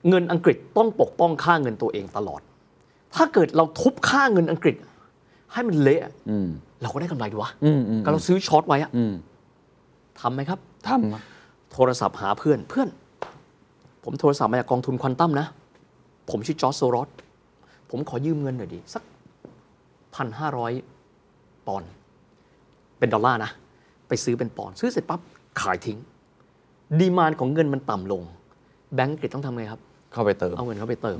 [0.08, 2.40] เงินอังกฤษต้องปกป้องค่าเงินตัวเองตลอด
[3.16, 4.76] ถ้าเกิดเราทุบค่าเงินอังกฤษ
[5.52, 6.02] ให้มันเละ
[6.82, 7.50] เราก็ได้กำไรดีวะ
[8.04, 8.90] ก็เราซื้อ short ไว้อะ
[10.20, 11.22] ทำไหมครับทำอะ
[11.72, 12.88] โทรศัพท์หาเพื่อนเพื่อน
[14.04, 15.46] ผมโทรศัพท์มาจากกองทุนควอนตัมนะ
[16.30, 17.08] ผมชื่อจอร์จโซรอส
[17.90, 19.02] ผมขอยืมเงินหน่อยดิสัก
[20.14, 20.72] พันห้าร้อย
[21.66, 21.90] ปอนด์
[22.98, 23.50] เป็นดอลลาร์นะ
[24.08, 25.20] ไปซื้อเป็นปอนด์ซื้อเสร็จปั๊บ
[25.60, 25.98] ขายทิ้ง
[27.00, 28.22] demand ของเงินมันต่ำลง
[28.94, 29.80] แบงก์อังกฤษต้องทำไงครับ
[30.12, 31.18] เข้าไปเติม เอาเงินเข้าไปเติม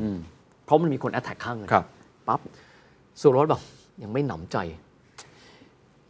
[0.65, 1.85] เพราะมันมีคน attack ค่าเงินครับ
[2.29, 2.41] ปั๊บ
[3.19, 3.63] โซรอสบอก
[4.03, 4.57] ยังไม่หนำใจ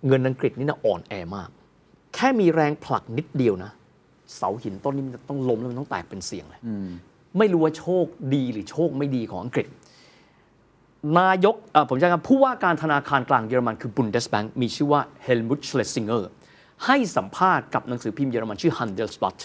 [0.06, 1.50] เงินอังกฤษนี่นะอ่อนแอมาก
[2.14, 3.70] แค่มีแรงผลักนิดเดียวนะ
[4.36, 6.60] เสาหินต้นนี้มันจะต้องล้มแล้วมันต้องแตกเป็นเสียงเลย
[7.38, 9.68] ไม่รู้ว่าโชคดีหรือโชคไม่ดีของอังกฤษ
[11.18, 16.22] นายกเอ่อผมจะคำผู้ว่าการธนาคารกลางเยอรมันคือ Bundesbank มีชื่อว่า Helmut Schlesinger
[16.86, 19.38] ให้สัมภาษณ์กับหนังสือพิมพ์เยอรมันชื่อ Handelsblatt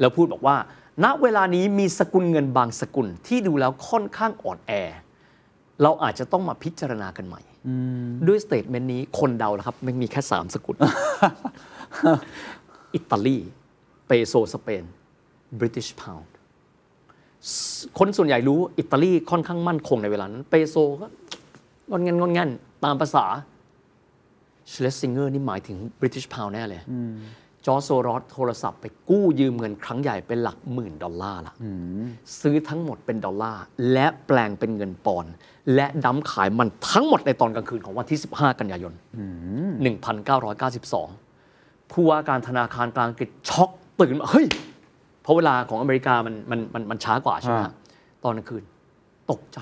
[0.00, 0.56] แล้วพูดบอกว่า
[1.04, 4.72] ณเวลานี้มีสกุลเงินบางสกุลที่ดูแล้วค่อนข้างอ่อนแอ
[5.82, 7.40] เราอาจจะต้องมาพิจารณากันใหม่
[8.28, 10.76] ด้วย statement นี้คนเดาแล้วครับมันมีแค่3สกุล
[12.94, 13.38] อิตาลี
[14.06, 14.84] เปโซสเปน
[15.58, 16.28] British Pound
[17.98, 21.06] คนส่วนใหญ่รู้อิตาลีค่อนข้างมั่นคงในเวลานั้น เปโซก็
[21.90, 22.50] ง่อนแง่นง่อนแง่น
[22.84, 23.24] ตามภาษา
[24.68, 26.82] เชลซิงเกอร์นี่หมายถึง British Pound แน่เลย
[27.66, 31.54] จอร์จโซรอสโทรศัพท์ไปกู้ยืมเงินครั้งใหญ่เป็นหลักหมื่นดอลลาร์ละ
[32.40, 35.32] ซื้อทั้งหมดเป็นดอลลาร์และแปลงเป็นเงินปอนด์
[35.74, 38.92] และ dump ขายมันทั้งหมดในตอนกลางคืนของวันที่ 15 กันยายน
[40.58, 43.70] 1992 ผู้ว่าการธนาคารกลางอังกฤษช็อก
[44.00, 44.46] ตื่นมาเฮ้ย
[45.22, 47.74] เพราะเวลาของอเมริกามันมันมันมันช้ากว่าใช่ไหมฮะ
[48.24, 48.64] ตอนกลางคืน
[49.30, 49.58] ตกใจ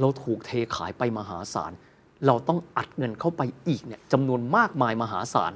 [0.00, 1.72] เราถูกเทขายไปมหาศาล
[2.26, 5.52] เราต้องอัดเงินเข้าไปอีกเนี่ยจำนวนมากมายมหาศาล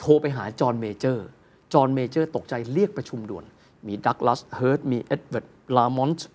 [0.00, 1.26] โทรไปหาจอห์นเมเจอร์
[1.72, 3.44] จอห์นเมเจอร์ตกใจเรียกประชุมด่วน
[3.86, 6.26] มีดักลัสเฮิร์ตมีเอ็ดเวิร์ดลามอนต์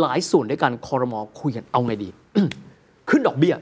[0.00, 2.08] หลายส่วนด้วยกันคอรมอคุยกันเอาไงดี
[3.08, 3.54] ขึ้นดอกเบี้ย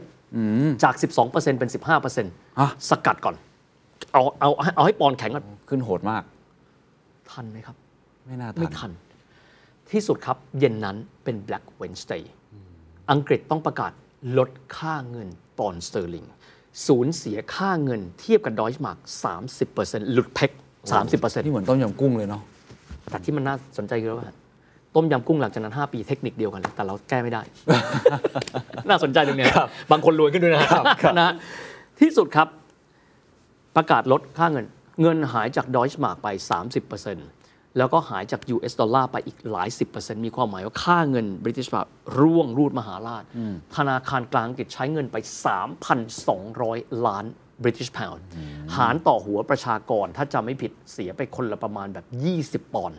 [0.82, 0.94] จาก
[1.26, 1.70] 12%เป็น
[2.28, 3.36] 15%สกัดก่อน
[4.12, 6.22] เอาเอาเอาให้ปอนด์แข็งก่อน ขึ้นโหดมาก
[7.30, 7.76] ทันไหมครับ
[8.26, 8.92] ไม่น่าไม่ทันทัน
[9.90, 12.22] ที่สุดครับเย็นนั้นเป็น Black Wednesday
[13.10, 13.92] อังกฤษต้องประกาศ
[14.38, 15.28] ลดค่าเงิน
[15.58, 16.24] ปอนด์สเตอร์ลิง
[16.86, 18.98] สูญเสียค่าเงินเทียบกับดอยช์มาร์ก
[19.54, 20.50] 30%หลุดเพก
[20.92, 22.42] 30%นี่เหมือนต้มยำกุ้งเลยเนาะ
[23.10, 24.28] แต่ที่มันน่าสนใจคือว่า
[24.94, 27.42] ต้มยำกุ้งหลังจากนั้น 5 ปีเทคนิคเดียวกันเลยแต่เราแก้ไม่ได้
[28.88, 29.48] น่าสนใจตรงเนี้ย
[29.90, 30.62] บางคนรวยขึ้นด้วยนะ
[31.18, 31.34] นะฮะ
[32.00, 32.48] ที่สุดครับ
[33.76, 34.66] ประกาศลดค่าเงิน
[35.02, 36.28] เงินหายจากดอยช์มาร์กไป
[36.88, 37.37] 30%
[37.78, 41.84] แล้วก็หายจาก US ดอลลาร์ไปอีกหลาย 10%มีความหมายว่าค่าเงินบริ i ิช p า u
[42.18, 43.22] ร่วงรูดมหาราช
[43.76, 45.16] ธนาคารกลางอังกฤษใช้เงินไป
[46.30, 47.24] 3,200 ล้าน
[47.62, 48.12] บริ i ิช p า u
[48.76, 52.06] หารต่อหัวประชากรถ้าจำไม่ผิดเสียไปคนละประมาณแบบ
[52.64, 52.98] 20 ปอนด์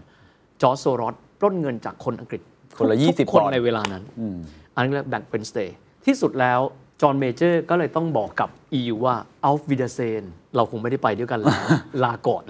[0.62, 2.42] จอร์จโซรอสปล้นเงินจากคนอังกฤษ
[2.78, 4.04] คนละทุก20คนปอนด์ในเวลานั้น
[4.76, 6.60] อันนี้เรียกแบงก์เป็นสเตย์ที่สุดแล้ว
[7.02, 10.24] จอห์นเมเจอร์ก็เลยต้องบอกกับ EU ว่าอัลฟวิดาเซน
[10.56, 11.56] เราคงไม่ได้ไปด้วยกันแล้ว
[12.04, 12.44] ลาก่อน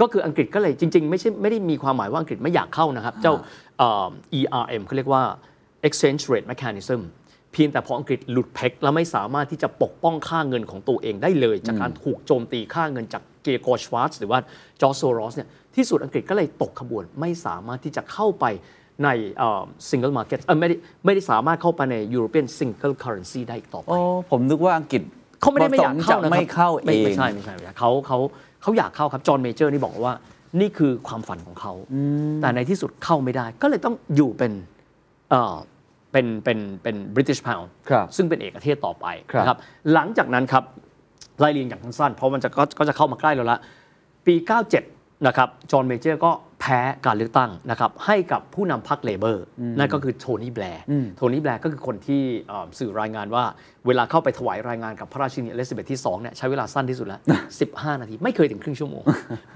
[0.00, 3.34] ก็คืออังกฤษก็เลยจริง ๆ ไม่ใช่ไม่ได้มีความหมายว่าอังกฤษไม่อยากเข้านะครับ เจ้า
[3.78, 4.08] เอ่อ
[4.38, 5.22] ERM เขาเรียกว่า
[5.86, 7.00] exchange rate mechanism
[7.52, 14.38] เพียงแต่พออังกฤษหลุด peg แล้วไม่สามารถที่จะปกป้องค่าเงินของตัวเองได้เลย จากการถูกโจมตีค่าเงินจากเกโกชวาร์ตหรือว่า
[14.80, 18.44] จอร์จโซรอสเนี่ยที่สุดอังกฤษก็เลยตกขบวนไม่สามารถที่จะเข้าไป
[19.04, 19.08] ใน
[19.88, 23.98] single market เอ่อไม่ได้ไม่ได้สามารถเข้าไปใน European single currency ได้อีกต่อไป โอ้
[24.30, 25.02] ผมนึกว่าอังกฤษ
[25.40, 28.18] เขาไม่ได้ไม่อยากเข้าประสงค์นะจะครับไม่เข้าเอไม่งไม่ใช่ไม่ใช่ไม่ใช่เขาเขา
[28.62, 30.14] เขาอยากเข้าครับจอห์นเมเจอร์นี่บอกว่า
[30.60, 31.72] นี่คือความฝันของเขา
[32.42, 34.52] แต่ในที่สุดเข้าไม่ได้ ก็เลยต้องอยู่เป็น
[35.30, 35.56] เอ่อ
[36.12, 39.58] เป็นเป็นเป็น British Pound ครับซึ่งเป็นเอกเทศต่อไปครับนะครับ
[39.92, 40.64] หลังจากนั้นครับ
[41.40, 43.58] ไล่เรียงอย่างสั้นๆเพราะมันจะก็ก็จะเข้ามาใกล้แล้วละ
[44.26, 44.34] ปี
[44.80, 46.30] 97 นะครับจอห์นเมเจอร์ก็
[46.62, 49.44] แพ้การเลือกตั้งนะครับให้กับผู้นำพรรค Labour
[49.78, 50.82] นั่นก็คือโทนี่แบลร์
[51.16, 53.44] โทนี่แบลร์ก็คือคนที่เอ่อสื่อรายงานว่า
[53.86, 57.20] เวลาเข้าไปถวายรายงานกับพระราชินีอลิซาเบธที่2เนี่ยใช้เวลาสั้นที่สุดแล้ว
[57.60, 59.02] 15 นาที ไม่เคยถึงครึ่งชั่วโมง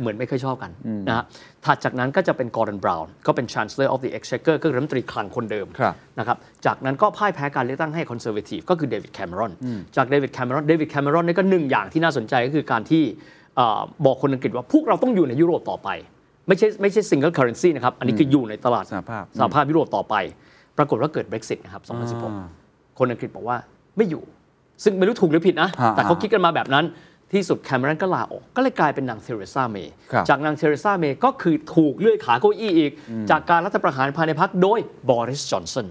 [0.01, 0.71] เหมือนไม่เคยชอบกัน
[1.09, 1.25] นะฮะ
[1.65, 9.53] ถัดจากนั้นก็จะเป็นกอร์ดอนบราวน์ก็เป็น Chancellor of the Exchequer ก็คือรัฐมนตรีคลังคนเดิมครับนะครับจากนั้นก็พ่ายแพ้การเลือกตั้งให้คอนเซอร์เวทีฟก็คือเดวิดแคม e รอน
[9.97, 13.03] จากเดวิดแคม e รอนเดวิดแคม e รอนนี่ก็หนึ่งอย่างที่น่าสนใจก็คือการที่
[13.57, 15.91] เอ่อบอกคนอังกฤษว่าพวกเราต้องอยู่ในยุโรปต่อไป
[16.49, 20.15] ไม่ใช่ไม่ใช่ single currency นะครับ อันนี้คืออยู่ในตลาดสหภาพสหภาพยุโรปต่อไป
[20.79, 21.83] ปรากฏว่าเกิด Brexit นะครับ
[22.41, 23.57] 2016 คนอังกฤษบอกว่า
[23.97, 24.23] ไม่อยู่
[24.85, 26.85] ซึ่งไม่รู้ถูกหรือผิดนะฮะแต่เขาคิดกันมาแบบนั้น
[27.33, 32.93] ที่สุดแคม e รอนก็ลาออก ก็เลยกลายเป็นนางเทเรซาเมย์ครับจากนางเทเรซาเมย์ก็คือถูกเลื่อยขาเก้าอี้อีก
[33.31, 34.81] จากการรัฐประหารภายในพรรคโดย
[35.11, 35.87] บอริสจอห์นสัน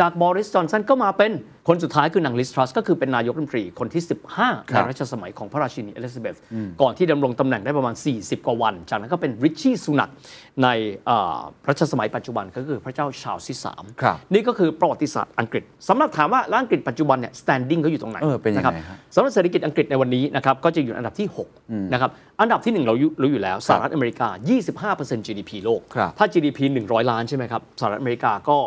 [0.00, 1.32] จากบอริสจอห์นสันก็มาเป็น
[1.72, 4.02] คนสุดท้ายคือนางลิสทรัสก็คือเป็นนายกรัฐมนตรีคนที่
[4.36, 6.36] 15ในรัชสมัยของพระราชินีอลิซาเบธ
[6.82, 10.10] ก่อนที่ดำรงตำแหน่งได้ประมาณ 40 กว่าวัน จากนั้นก็เป็นริชชี่สุนัก
[10.62, 10.68] ใน
[11.06, 21.28] เอ่อรัชสมัยปัจจุบันก็คือพระเจ้าชาร์ลส์ที่สามครับนี่ก็คือประวัติศาสตร์อังกฤษสำหรับถามว่าแล้วอังกฤษปัจจุบันเนี่ย standing เขาอยู่ตรงไหนเออเป็นยังไงนะครับฮะสำหรับเศรษฐกิจอังกฤษในวันนี้นะครับก็จะอยู่อันดับที่
[21.60, 24.28] 6นะครับอันดับที่ 1 เรารู้อยู่แล้วสหรัฐอเมริกา
[24.96, 28.58] 25% GDP โลกครับถ้า GDP 100 ล้านใช่ไหมครับสหรัฐอเมริกาก็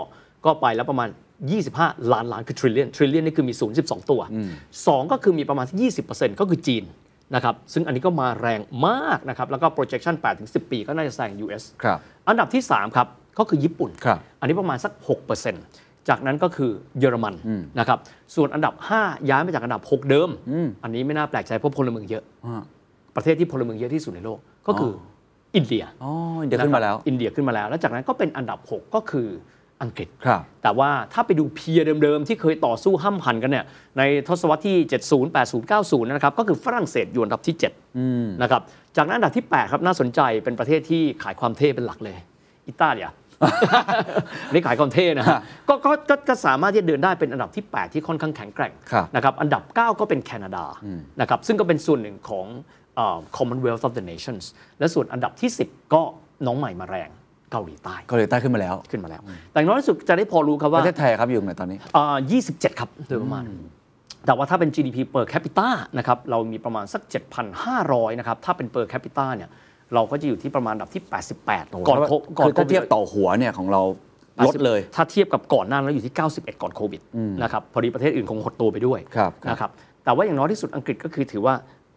[0.45, 1.09] ก็ไปแล้วประมาณ
[1.41, 4.21] 25 ล้านล้านคือ trillion trillion นี่คือมี0 12 ตัว
[4.65, 5.65] 2 ก็คือมีประมาณ
[6.03, 6.83] 20%ก็คือจีน
[7.35, 13.07] นะครับซึ่งอันนี้ก็มาแรงมากนะครับแล้วก็ projection 8-10 ปีก็น่าจะแซง US ครับอันดับที่ 3 ครับ
[13.39, 14.91] ก็คือญี่ปุ่นครับอันนี้ประมาณสัก
[15.51, 17.33] 6%จากนั้นก็คือเยอรมัน
[17.79, 17.99] นะครับ
[18.35, 20.29] ส่วนอันดับ 5 ย้ายมาจากอันดับ 6 เดิม
[20.83, 22.61] อันนี้ไม่น่าแปลกใจเพราะพลเมืองเยอะอ่า
[23.15, 24.95] ประเทศที่พลเมืองเยอะที่สุดในโลกก็คืออ
[25.55, 26.11] อินเดียอ๋อ
[26.45, 29.27] เดี๋ยวขึ้นมาแล้วะครับอินเดียขึ้นมาแล้ว แล้วจากนั้นก็เป็นอันดับ 6 ก็คือ
[29.83, 33.65] อังกฤษครับแต่ว่าถ้าไปดูเพียร์เดิมๆ ที่เคยต่อสู้ห้ำหันกันเนี่ย
[33.97, 34.77] ในทศวรรษที่
[35.09, 37.55] 70 80 90 นะครับก็คือฝรั่งเศสอยู่อันดับที่
[37.99, 38.61] 7นะครับ
[38.97, 42.17] จากนั้นอันดับที่ 8 ครับน่าสนใจเป็นประเทศที่ขายความเท่เป็นหลักเลย
[42.67, 43.09] อิตาเลีย
[44.53, 50.65] นี่ขายความเท่นะฮะก็ก็ก็ก็สามารถที่จะเดินได้เป็นอันดับที่ 8 ที่ค่อนข้างแข็งแกร่งครับนะครับอันดับ 9 ก็เป็นแคนาดา
[51.21, 52.45] นะครับซึ่งก็เป็นส่วนหนึ่งของ
[52.95, 54.43] เอ่อ Commonwealth of the Nations
[54.79, 56.01] และส่วนอันดับที่ 10 ก็
[56.45, 57.09] น้องใหม่มาแรง
[57.53, 63.43] เกาหลีใต้เกาหลีใต้ขึ้นมาแล้วขึ้นมาแล้ว แต่อย่างน้อยที่สุดจะได้พอรู้ครับปว่าระเทศไทยครับอยู่ไหนตอนนี้อ่า27 ครับโดยประมาณ
[64.25, 67.01] แต่ว่าถ้าเป็น GDP per capita นะครับเรามีประมาณสัก
[67.61, 69.49] 7,500 นะครับ ถ้าเป็น per capita เนี่ย
[69.93, 71.03] เราก็จะอยู่ที่ประมาณอันดับที่
[71.43, 73.81] 88 ก่อนโคก่อนคือถ้าโควิดเทียบต่อหัวเนี่ยของเรา
[74.45, 77.01] ลดเลย ถ้าเทียบกับก่อนหน้านั้นเราอยู่ที่ 91 ก่อนโควิด
[77.43, 79.71] นะครับพอดีประเทศอื่นคงหดตัวไปด้วยครับครับนะครับ
[80.03, 81.55] แต่ว่าอย่างน้อยที่สุดอังกฤษก็คือถือว่า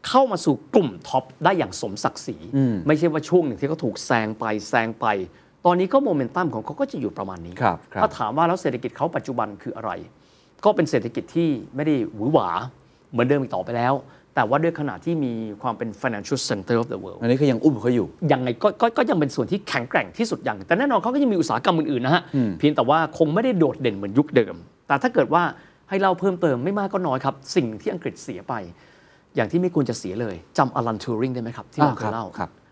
[0.09, 2.37] เข้ามาสู่กลุ่มท็อปได้อย่างสมศักดิ์ศรี
[2.87, 5.07] ไม่ใช่ว่าช่วงหนึ่งที่เขาถูกแซงไปแซงไป
[5.66, 9.90] ตอนนี้ก็โมเมนตัมของเขาก็จะอยู่ประมาณนี้ ครับครับ ถ้าถามว่าแล้วเศรษฐกิจเขาปัจจุบันคืออะไร
[10.64, 12.48] ก็เป็นเศรษฐกิจที่ไม่ได้หวือหวา
[13.12, 13.94] เหมือนเดิมอีกต่อไปแล้ว
[14.35, 22.22] แต่ว่าด้วยขนาดที่มีความเป็น financial center of the world อันนี้คือยังอุ้มเขาอยู่ ยังไงก็ก็ก็ยังเป็นส่วนที่แข็งแกร่งที่สุดอย่าง แต่แน่นอนเขาก็ยังมีอุตสาหกรรมอื่นๆนะฮะ
[22.59, 24.55] เพียงแต่ว่าคงไม่ได้โดดเด่นเหมือนยุคเดิม
[24.88, 25.42] แต่ถ้าเกิดว่า
[25.88, 28.55] ให้เราเพิ่มเติมไม่มากก็น้อยครับ สิ่งที่อังกฤษเสียไป
[29.37, 32.65] อย่างที่ไม่ควรจะเสียเลยจำอลันทูริงได้ไหมครับที่เราเคยเล่าครับค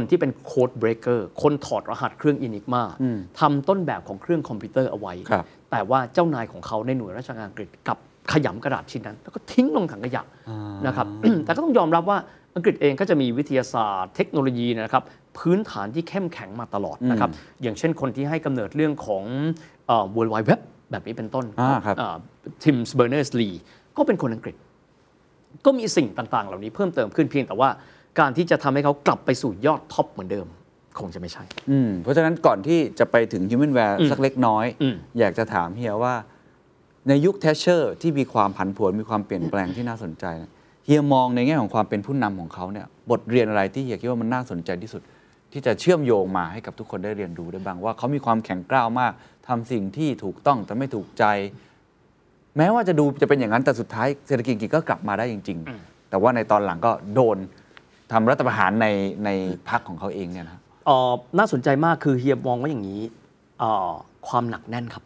[0.00, 2.82] นที่เป็นโค้ดเบรกเกอร์คนถอดรหัสเครื่องอินิกมา
[3.40, 7.98] ทำต้นแบบของเครื่องคอมพิวเตอร์เอาไว้ครับแต่ว่าเจ้านายของเขาในหน่วยราชการอังกฤษกลับ
[8.32, 10.22] ขยำกระดาษชิ้นนั้น แล้วก็ทิ้งลงถังขยะ
[10.86, 11.06] นะครับ
[11.44, 12.18] แต่ก็ต้องยอมรับว่า
[12.56, 15.02] อังกฤษเองก็จะมีวิทยาศาสตร์ เทคโนโลยีนะครับ
[15.38, 17.30] พื้นฐานที่เข้มแข็งมาตลอดนะครับ
[17.62, 19.24] อย่างเช่นคนที่ให้กำเนิดเรื่องของ
[19.86, 21.96] เอ่อ World Wide Web แบบนี้เป็นต้นอ่าครับ
[22.62, 23.48] ทิมส์เบอร์เนอร์สลี
[23.96, 24.56] ก็เป็นคนอังกฤษ
[25.64, 27.68] ก็มีสิ่งต่างๆ เหล่านี้เพิ่มเติมขึ้นเพียงแต่ว่า
[28.18, 30.46] การที่จะทำให้เขากลับไปสู่ยอด top เหมือนเดิม
[30.98, 36.14] คงจะไม่ใช่ อืมเพราะฉะนั้นก่อนที่จะไปถึง Humanware สักเล็กน้อยอืมอยากจะถามเฮียว่า
[37.08, 40.50] ในยุคแทชเชอร์ที่มีความผันผวนมีความเปลี่ยนแปลงที่น่าสนใจเนี่ย
[40.86, 45.02] เฮียมองในแง่ของความเป็นผู้นำของเขาเนี่ยบทเรียนอะไรที่เฮียคิดว่ามันน่าสนใจที่สุด
[45.52, 49.12] ที่จะเชื่อมโยงมาให้กับทุกคนได้เรียนรู้ได้บ้างว่าเขามีความแข็งกร้าวมาก
[49.48, 51.24] ทำสิ่งที่ถูกต้องแต่ไม่ถูกใจ
[52.56, 57.36] แม้ว่าจะดูจะเป็นอย่างนั้นแต่สุดท้ายเศรษฐกิจอังกฤษก็กลับมาได้จริง ๆ แต่ว่าในตอนหลังก็โดน
[58.12, 58.86] ทำรัฐประหารใน
[59.24, 59.30] ใน
[59.68, 63.02] พรรคของเขาเองเนี่ยนะเอ่อน่าสนใจมากคือเฮียมองว่าอย่างนี้
[63.58, 63.92] เอ่อ
[64.28, 65.04] ความหนักแน่นครับ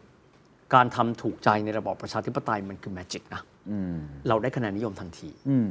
[0.73, 3.95] การทำถูกใจในระบอบประชาธิปไตยมันคือ magic นะอืม
[4.27, 5.65] เราได้คะแนนนิยมทันทีอืม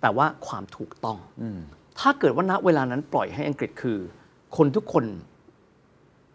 [0.00, 1.58] แต่ว่าความถูกต้องอืม
[2.00, 3.98] ถ้าเกิดว่าณเวลานั้นปล่อยให้อังกฤษคือ
[4.56, 5.04] คนทุกคน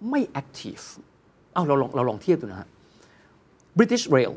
[0.09, 0.78] ไม่ active
[1.53, 2.69] เอาเราลองเราลองเทียบดูนะฮะ
[3.77, 4.33] British Rail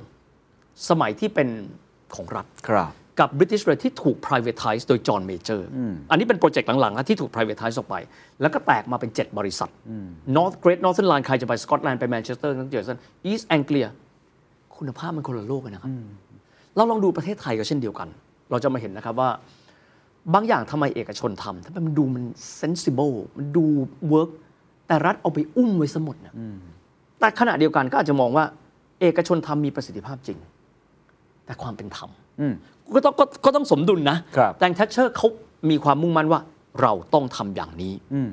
[0.88, 1.48] สมัยที่เป็น
[2.14, 5.66] ของรัฐครับ กับ British Rail ที่ถูก privatize โดยจอห์นเมเจอร์
[6.10, 7.96] อันนี้เป็น project หลังๆนะที่ถูก privatize ออกไป
[8.40, 9.70] แล้วก็แตกมาเป็น 7 บริษัท
[10.36, 13.88] North Great Northern Line ใครจะไปสกอตแลนด์ไปแมนเชสเตอร์นั่นเจอสัน East Anglia
[14.76, 15.92] คุณภาพมันคนละโลกเลยนะครับ
[16.76, 18.08] เราลองดูประเทศไทยก็เช่นเดียวกัน
[18.50, 19.30] เราจะมาเห็นนะครับว่า
[20.34, 22.24] บางอย่างทำไมเอกชนทำทำไมมันดูมัน
[22.60, 23.64] sensible มันดู
[24.12, 24.30] work
[24.86, 26.34] แต่รัฐเอาไปอุ้มไว้สมดเนี่ย
[27.20, 28.44] แต่ขณะเดียวกันก็อาจจะมองว่า
[29.00, 30.38] เอกชนทำมีประสิทธิภาพจริง
[31.46, 32.21] แต่ความเป็นธรรมอืม
[32.94, 35.28] ก็ต้องก็ก็ต้องสมดุลนะครับแต่แทชเชอร์เขา
[35.70, 36.40] มีความมุ่งมั่นว่า
[36.82, 38.30] เราต้องทำอย่างนี้อืม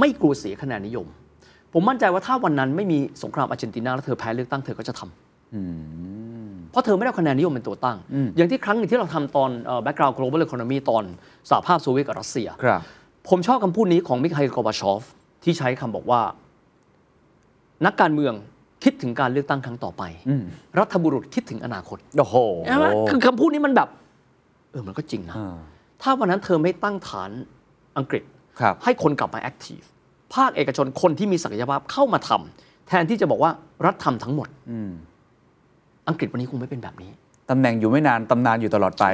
[0.00, 1.06] ไม่กลัวเสียคะแนนนิยม
[1.72, 5.60] ผมมั่นใจว่าถ้าวันนั้นไม่มีสงครามอาร์เจนตินา แล้วเธอแพ้เลือกตั้งเธอก็จะทำอื
[6.52, 7.98] มเพราะเธอไม่ได้เอาคะแนนนิยมเป็นตัวตั้ง
[8.36, 11.04] อย่างที่ครั้งหนึ่งที่เราทำตอนเอ่อ background global economy ตอน
[11.50, 12.80] สหภาพโซเวียตกับรัสเซียครับ
[13.28, 15.02] ผมชอบคำพูดนี้ของมิคา i ลกอบาชอฟ
[15.44, 16.20] ที่ใช้คำบอกว่า
[17.86, 18.34] นักการเมือง
[18.86, 20.02] คิดถึงการเลือกตั้งครั้งต่อไป
[20.78, 23.88] รัฐบุรุษคิดถึงอนาคตโอ้โหใช่ไหมคือคำพูดนี้มันแบบ
[24.70, 25.54] เออมันก็จริงนะอ่า
[26.02, 27.30] ถ้าวันนั้นเธอไม่ตั้งฐาน
[27.98, 28.22] อังกฤษ
[28.60, 29.80] ครับให้คนกลับมาแอคทีฟ
[30.34, 33.50] ภาคเอกชนคนที่มีศักยภาพเข้ามาทำแทนที่จะบอกว่า
[33.86, 34.90] รัฐทำทั้งหมดอืม
[36.08, 37.10] อังกฤษวันนี้คงไม่เป็นแบบนี้
[37.50, 39.04] ตำแหน่งอยู่ไม่นานตำนานอยู่ตลอดไป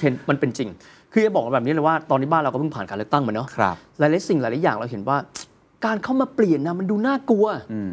[0.00, 0.68] เห็นมันเป็นจริง
[1.12, 5.16] คือจะบอกแบบนี้เลยว่าตอนนี้บ้านเราก็เพิ่งผ่านการเลือกตั้งมาเนาะครับหลายๆสิ่งหลายๆอย่างเราเห็นว่า
[5.84, 7.92] การเข้ามาเปลี่ยนนะมันดูน่ากลัวอืม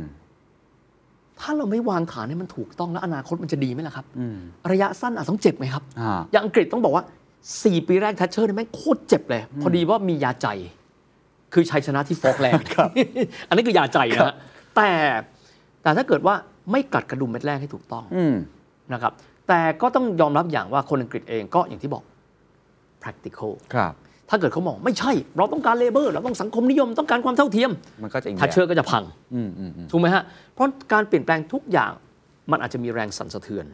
[1.40, 4.38] ถ้าเราไม่วางฐานให้มันถูกต้องแล้วอนาคตมันจะดีไหมล่ะครับอืม
[4.72, 7.04] ระยะสั้นอาจต้องเจ็บไหมครับอ่า อย่างอังกฤษต้องบอกว่า
[7.46, 10.48] 4 ปีแรกทัชเชอร์เนี่ยแม่งโคตรเจ็บเลย พอดีว่ามียาใจ
[11.54, 12.68] คือชัยชนะที่ฟอกแลนด์
[13.48, 14.36] อันนี้คือยาใจนะฮะ
[14.76, 14.90] แต่
[15.84, 16.36] แต่ถ้าเกิดว่า
[16.72, 18.36] ไม่กัดกระดุมเม็ดแรกให้ถูกต้อง อืม
[18.94, 19.14] นะครับ
[19.48, 22.04] แต่ก็ต้องยอมรับอย่างว่าคนอังกฤษเองก็อย่างที่บอก
[23.04, 23.94] practical ครับ
[24.34, 27.72] ถ้าเกิดเขามองไม่ใช่ เราต้องการเลเบอร์เราต้องสังคมนิยมต้องการความเท่าเทียม
[28.04, 29.04] มันก็จะอีกทัชเชอแบบร์ก็จะพัง
[29.36, 31.92] อืมอืมอืมถูกไหมฮะเพราะการเปลี่ยนแปลงทุกอย่าง
[32.52, 33.66] มันอาจจะมีแรงสั่นสะเทือน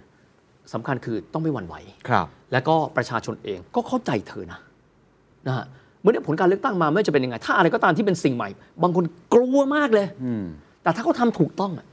[0.74, 1.76] สำคัญคือต้องไม่หวั่นไหว
[2.10, 4.60] ครับ และก็ประชาชนเองก็เข้าใจเธอนะ
[5.48, 5.65] นะฮะ
[6.02, 8.50] เมื่อได้ผลการเลือกตั้งมาไม่ว่าจะเป็นยังไง ถ้าอะไรก็ตามที่เป็นสิ่งใหม่
[8.84, 10.45] บางคนกลัวมากเลย อืม
[10.84, 11.86] แต่ถ้าเขาทำถูกต้องอะ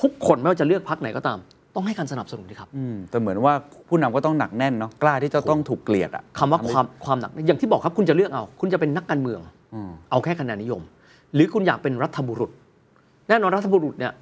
[0.00, 1.38] ทุกคนไม่ว่าจะเลือกพรรคไหนก็ตาม
[1.74, 3.52] ต้องให้การสนับสนุนดีครับอืมแต่เหมือนว่า
[3.88, 9.40] ผู้นำก็ต้องหนักแน่นเนาะกล้าที่จะต้องถูกเกลียดอะคำว่าความความหนักอย่างที่บอกครับคุณจะเลือกเอา คุณจะเป็นนักการเมือง
[9.74, 10.82] อืมเอาแค่คะแนนนิยม
[11.34, 12.50] หรือคุณอยากเป็นรัฐบุรุษ
[13.28, 14.12] แน่นอนรัฐบุรุษเนี่ย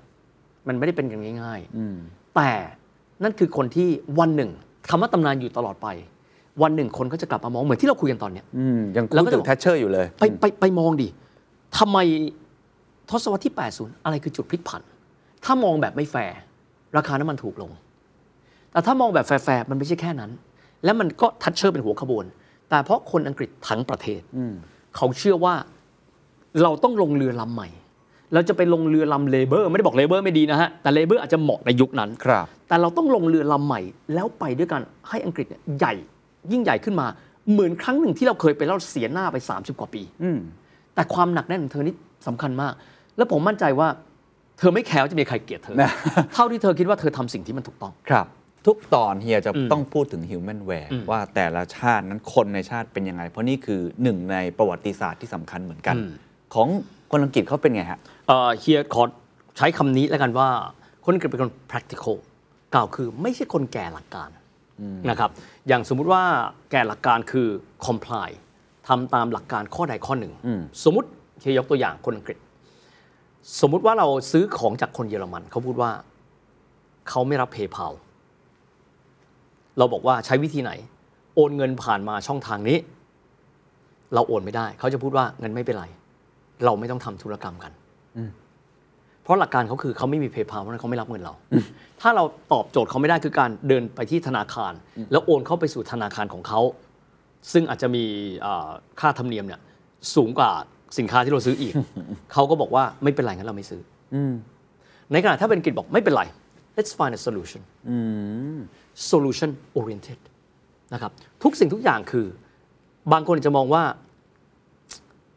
[0.68, 2.50] มันไม่ได้เป็นกันง่ายอืมๆแต่
[3.22, 4.50] นั่นคือคนที่วันหนึ่ง
[4.88, 5.88] คำว่าตำนานอยู่ตลอดไป
[6.62, 11.08] วันหนึ่งคนก็จะกลับมามองเหมือนที่เราคุยกันตอนเนี้ยอืมยังแล้วพูดก็จะถึบงอกแทชเชอร์อยู่เลย ไปไปไปมองดิ
[11.78, 11.98] ทำไม
[13.10, 14.82] ทศวรรษที่ 80 อะไรคือจุดพลิกผัน
[15.44, 16.38] ถ้ามองแบบไม่แฟร์
[16.96, 17.70] ราคาน้ำมันถูกลง
[18.72, 20.30] แต่ถ้ามองแบบแฟร์ๆมันไม่ใช่แค่นั้น
[20.84, 22.24] และมันก็แทตเชอร์เป็นหัวขบวน
[22.70, 24.20] แต่เพราะคนอังกฤษทั้งประเทศ
[24.96, 25.54] เขาเชื่อว่า
[26.62, 27.68] เราต้องลงเรือลำใหม่
[28.34, 33.80] เราจะไปลงเรือลำ Labour ไม่ได้บอก Labour ไม่ดีนะฮะ แต่ Labour อาจจะเหมาะในยุคนั้นครับ แต่เราต้องลงเรือลำใหม่
[34.14, 35.94] แล้วไปด้วยกันให้อังกฤษเนี่ยใหญ่
[36.52, 37.06] ยิ่งใหญ่ขึ้นมา
[37.52, 40.38] เหมือนครั้งหนึ่งที่เราเคยไปแล้วเสียหน้าไป 30 กว่าปีอืม
[40.94, 41.94] แต่ความหนักแน่นของเธอนี่
[42.26, 42.72] สำคัญมาก
[43.16, 43.88] แล้วผมมั่นใจว่า
[44.60, 45.92] เธอไม่แคร์ว่าจะมีใครเกลียดเธอนะ
[46.34, 48.26] เท่าที่เธอคิดว่าเธอทำสิ่งที่มันถูกต้องครับ
[48.66, 56.10] ทุกตอนเฮียจะอืมต้องพูดถึง human w a r e อืมว่าแต่ละชาตินั้นคนในชาติเป็นยังไง เพราะนี่คือหนึ่งในประวัติศาสตร์ที่สำคัญเหมือนกันอืม
[56.54, 56.68] ของ
[57.10, 59.02] คนอังกฤษเขาเป็นไงฮะเอ่อเฮียขอ
[59.56, 60.48] ใช้คำนี้แล้วกันว่า
[61.04, 62.16] คนอังกฤษเป็นคน practical
[62.74, 64.30] กล่าวคือไม่ใช่คนแก่หลักการ
[65.10, 65.30] นะครับ
[65.68, 66.22] อย่างสมมุติว่า
[66.70, 67.48] แก่หลักการคือ
[67.86, 68.28] comply
[68.88, 71.08] ทำตามหลักการข้อใดข้อหนึ่งอืมสมมติ
[71.40, 72.38] เฮียยกตัวอย่างคนอังกฤษ
[73.60, 75.90] สมมุติว่าเราซื้อของจากคนเยอรมันเขาพูดว่า
[77.08, 77.92] เขาไม่รับ PayPal
[79.78, 80.72] เราบอกว่าใช้วิธีไหน
[81.34, 82.78] โอนเงินผ่านมาช่องทางนี้
[84.14, 85.84] เราโอนไม่ได้ เขาจะพูดว่าเงินไม่เป็นไร
[86.64, 87.72] เราไม่ต้องทำธุรกรรมกัน
[89.22, 91.34] เพราะหลักการเขาคือเขาไม่มีเพย์พาเพราะฉะนั้นเขาไม่รับเงินเรา
[92.00, 94.72] ถ้าเราตอบโจทย์เขาไม่ได้คือการเดินไปที่ธนาคาร
[95.10, 96.60] แล้วโอนเข้าไปสู่ธนาคารของเขา
[97.52, 98.04] ซึ่งอาจจะมี
[98.40, 98.68] เอ่อ
[99.00, 99.60] ค่าธรรมเนียมเนี่ย
[100.14, 100.50] สูงกว่า
[100.98, 101.74] สินค้าที่เราซื้ออีก
[102.32, 103.80] เขาก็บอกว่าไม่เป็นไรงั้นเราไม่ซื้อ
[104.14, 104.16] อ
[105.12, 106.22] ในขณะถ้าเป็นอังกฤษบอกไม่เป็นไร
[106.76, 107.62] let's find a solution
[109.10, 110.20] solution oriented
[110.92, 112.26] นะครับทุกสิ่งทุกอย่างคือ
[113.12, 113.82] บางคนอาจจะมองว่า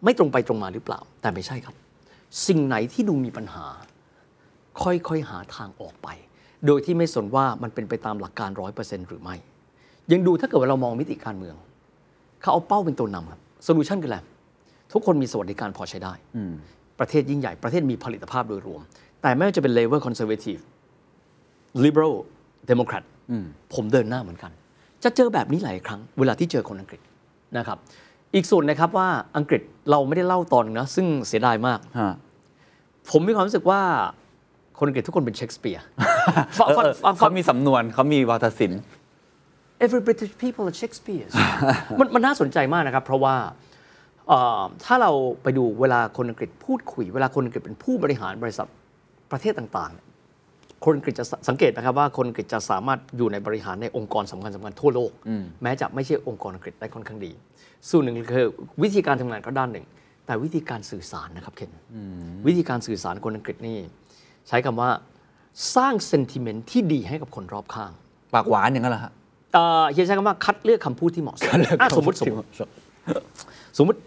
[0.04, 1.76] ไม่ตรงไปตรงมาหรือเปล่า แต่ไม่ใช่ครับ
[2.48, 3.66] สิ่งไหนที่ดูมีปัญหา
[4.84, 6.08] ค่อยๆหาทางออกไป
[6.66, 9.36] โดยที่ไม่สนว่ามันเป็นไปตามหลักการร้อยเปอร์เซ็นต์หรือไม่
[10.12, 11.56] ยังดูถ้าเกิดว่าเรามองมิติการเมือง
[12.42, 14.20] เขาเอาเป้าเป็นตัวนำครับ solution คืออะไร
[14.94, 16.14] ทุกคนมีสวัสดิการพอใช้ได้
[17.00, 18.82] ประเทศยิ่งใหญ่ ประเทศมีผลิตภาพโดยรวม
[19.22, 20.62] แต่ไม่ว่าจะเป็น Labour Conservative
[21.84, 22.16] Liberal
[22.70, 23.04] Democrat
[23.74, 24.52] ผมเดินหน้าเหมือนกัน
[25.04, 27.02] จะเจอแบบนี้หลายครั้ง เวลาที่เจอคนอังกฤษ
[27.58, 27.78] นะครับ
[28.36, 32.14] อีกส่วนนะครับว่าอังกฤษเราไม่ได้เล่าตอนหนึ่งนะซึ่งเสียดายมากฮะ
[33.12, 33.82] ผมมีความรู้สึกว่า
[34.78, 35.84] คนอังกฤษทุกคนเป็นเชคสเปียร์
[36.60, 38.82] ฟังเออฟังเออฟังฟัเขางมีสำนวนเขามีวาทศิลป์
[39.84, 41.28] every British people are Shakespeare
[42.00, 43.73] มันมันน่าสนใจมากนะครับ เพราะว่าเอ่อ
[44.86, 45.12] ถ้าเรา
[45.44, 48.68] ไปดูเวลาคนอังกฤษพูดคุย เวลาคนอังกฤษเป็นผู้บริหารบริษัท
[49.32, 50.08] ประเทศต่างๆเนี่ย
[50.86, 55.12] คนอังกฤษจะสังเกตนะครับว่าคนอังกฤษจะสามารถอยู่ในบริหารในองค์กรสำคัญสำคัญทั่วโลก
[55.64, 57.32] แม้จะไม่ใช่องค์กรอังกฤษได้ค่อนข้างดี
[57.90, 58.48] ส่วนหนึ่งคือ
[58.84, 59.86] วิธีการทำงานก็ด้านหนึ่ง
[60.26, 61.72] แต่วิธีการสื่อสารนะครับเคน
[62.48, 63.78] วิธีการสื่อสารคนอังกฤษนี่
[64.48, 64.90] ใช้คำว่า
[65.76, 67.92] สร้างเซนติเมนต์ที่ดีให้กับคนรอบข้าง
[68.34, 69.12] ปากหวานอย่างนั้นเหรอฮะ
[69.54, 72.48] เอ่อเฮียใช้คำว่าคัดเลือกคำพูดที่เหมาะสมอะสมมติสมมติ
[73.78, 74.00] สมมติ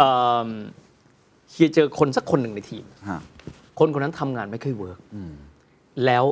[0.00, 0.10] เอ่
[0.46, 0.50] อ
[1.50, 3.20] เฮียเจอคนสักคนหนึ่งในทีม ฮะ
[3.78, 4.98] คนคนนั้นทำงานไม่ค่อยเวิร์ก
[6.06, 6.24] แล้ว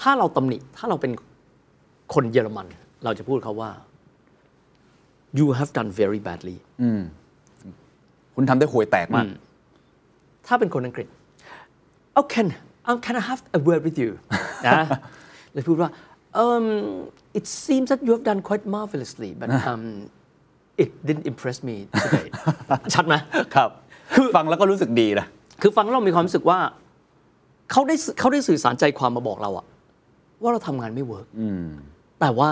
[0.00, 1.12] ถ้าเราตำหนิถ้าเราเป็น
[2.14, 2.66] คนเยอรมัน
[3.04, 3.70] เราจะพูดเขาว่า
[5.38, 6.56] you have done very badly
[8.34, 9.26] คุณทำได้ห่วยแตกมาก
[10.46, 11.06] ถ้าเป็นคนอังกฤษ
[12.16, 12.46] oh can
[12.88, 14.10] um, can I have a word with you
[14.66, 14.80] นะ
[15.52, 15.90] แล้วพูดว่า
[16.42, 16.66] um,
[17.38, 19.84] it seems that you have done quite marvelously but um,
[20.82, 22.28] it didn't impress me today
[22.94, 23.14] ชัดไหม
[23.54, 23.68] ครับ
[24.36, 25.26] ฟังแล้วก็รู้สึกดีนะ
[25.62, 26.58] คือฟังแล้วเรามีความรู้สึกว่า
[27.70, 29.66] เขาได้สื่อเขาได้สื่อสารใจความมาบอกเราอะ
[30.42, 31.26] ว่าเราทำงานไม่เวิร์ก
[32.20, 32.50] แต่ว่า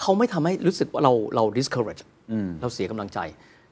[0.00, 2.02] เขาไม่ทำให้รู้สึกว่าเราเรา discourage
[2.60, 3.18] เราเสียกำลังใจ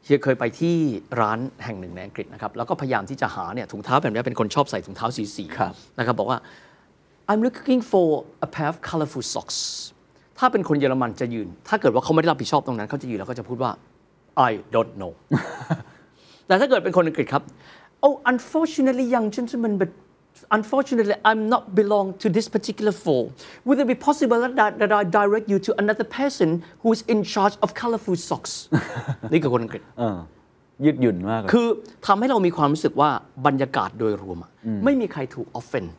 [0.04, 0.74] เฮียเคยไปที่
[1.20, 6.38] ร้านแห่งหนึ่งในอังกฤษนะครับ แล้วก็พยายามที่จะหาเนี่ยถุงเท้าแบบนี้เป็นคนชอบใส่ถุงเท้าสีสีๆครับนะครับ บอกว่า
[7.30, 8.08] I'm looking for
[8.46, 9.58] a pair of colorful socks
[10.38, 13.70] ถ้าเป็นคนเยอรมันจะยืน ถ้าเกิดว่าเขาไม่ได้รับผิดชอบตรงนั้นเขาจะยืนแล้วก็จะพูดว่า
[14.48, 15.12] I don't know
[16.46, 17.42] แต่ถ้าเกิดเป็นคนอังกฤษครับ
[18.06, 19.90] oh unfortunately young gentleman but
[20.58, 23.22] unfortunately I'm not belong to this particular floor
[23.66, 26.48] would it be possible that, that I direct you to another person
[26.82, 28.52] who is in charge of colorful socks
[29.32, 30.18] นี่คือคนอังกฤษเออ
[30.84, 31.66] ยืดหยุ่นมากเลยคือ
[32.06, 33.10] ทำให้เรามีความรู้สึกว่า
[33.46, 34.50] บรรยากาศโดยรวมอะ
[34.84, 35.90] ไม่มีใครถูก offend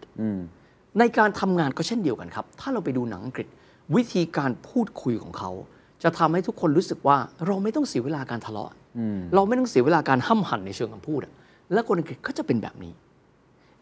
[0.99, 3.47] ในการทำงานก็เช่นเดียวกันครับ ถ้าเราไปดูหนังอังกฤษ
[3.95, 5.52] วิธีการพูดคุยของเขา
[6.04, 8.71] จะทำให้ทุกคนรู้สึกว่าเราไม่ต้องเสียเวลาการทะเลาะ
[9.36, 11.34] เราไม่ต้องเสียเวลาการห้ำหั่นในเชิงคำพูดอะ
[11.73, 12.93] และคนอังกฤษก็จะเป็นแบบนี้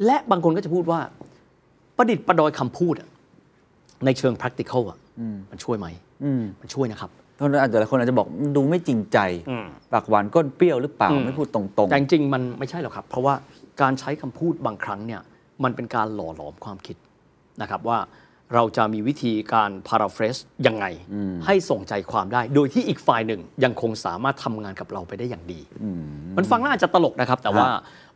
[0.06, 1.00] และบางคนก็จะพูดว่า
[1.98, 3.10] ประดิษฐ์ประดอยคำพูดอะ
[4.06, 4.98] ในเชิง practical อะ
[5.52, 5.88] มันช่วยไหม
[6.62, 9.18] มันช่วยนะครับเพราะฉะนั้นอาจจะหลายคนอาจจะบอกดูไม่จริงใจ
[9.92, 13.34] ปากหวานก้นเปรี้ยวหรือเปล่าไม่พูดตรงแต่จริงๆมันไม่ใช่หรอกครับ เพราะว่า
[13.82, 15.22] การใช้คำพูดบางครั้งเนี่ย
[15.64, 16.98] มันเป็นการหล่อหลอมความคิด
[17.62, 17.98] นะครับว่า
[18.56, 20.86] เราจะมีวิธีการ paraphrase ยังไง
[21.46, 25.62] ให้ส่งใจความได้ โดยที่อีกฝ่ายหนึ่งยังคงสามารถทำงานกับเราไปได้อย่างดี
[26.38, 27.66] มันฟังแล้วอาจจะตลกนะครับ แต่ว่า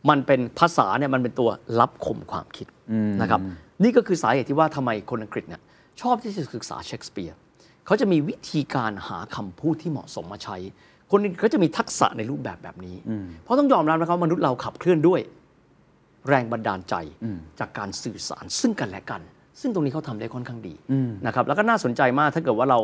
[0.09, 2.67] มันเป็นภาษาเนี่ยมันเป็นตัวรับข่มความคิด
[3.21, 3.41] นะครับ
[3.83, 5.61] นี่ก็คือสาเหตุที่ว่าทำไมคนอังกฤษเนี่ย
[6.01, 7.37] ชอบที่จะศึกษาเชคสเปียร์
[7.85, 10.57] เขาจะมีวิธีการหาคำพูดที่เหมาะสมมาใช้
[11.11, 12.95] คนอื่นก็จะมีทักษะในรูปแบบแบบนี้
[13.43, 15.21] เพราะต้องยอมรับนะครับว่ามนุษย์เราขับเคลื่อนด้วย
[16.27, 16.95] แรงบันดาลใจ
[17.59, 19.21] จากการสื่อสารซึ่งกันและกัน
[19.59, 20.73] ซึ่งตรงนี้เขาทำได้ค่อนข้างดี
[21.27, 22.79] นะครับแล้วก็น่าสนใจมากถ้าเกิดว่าเรา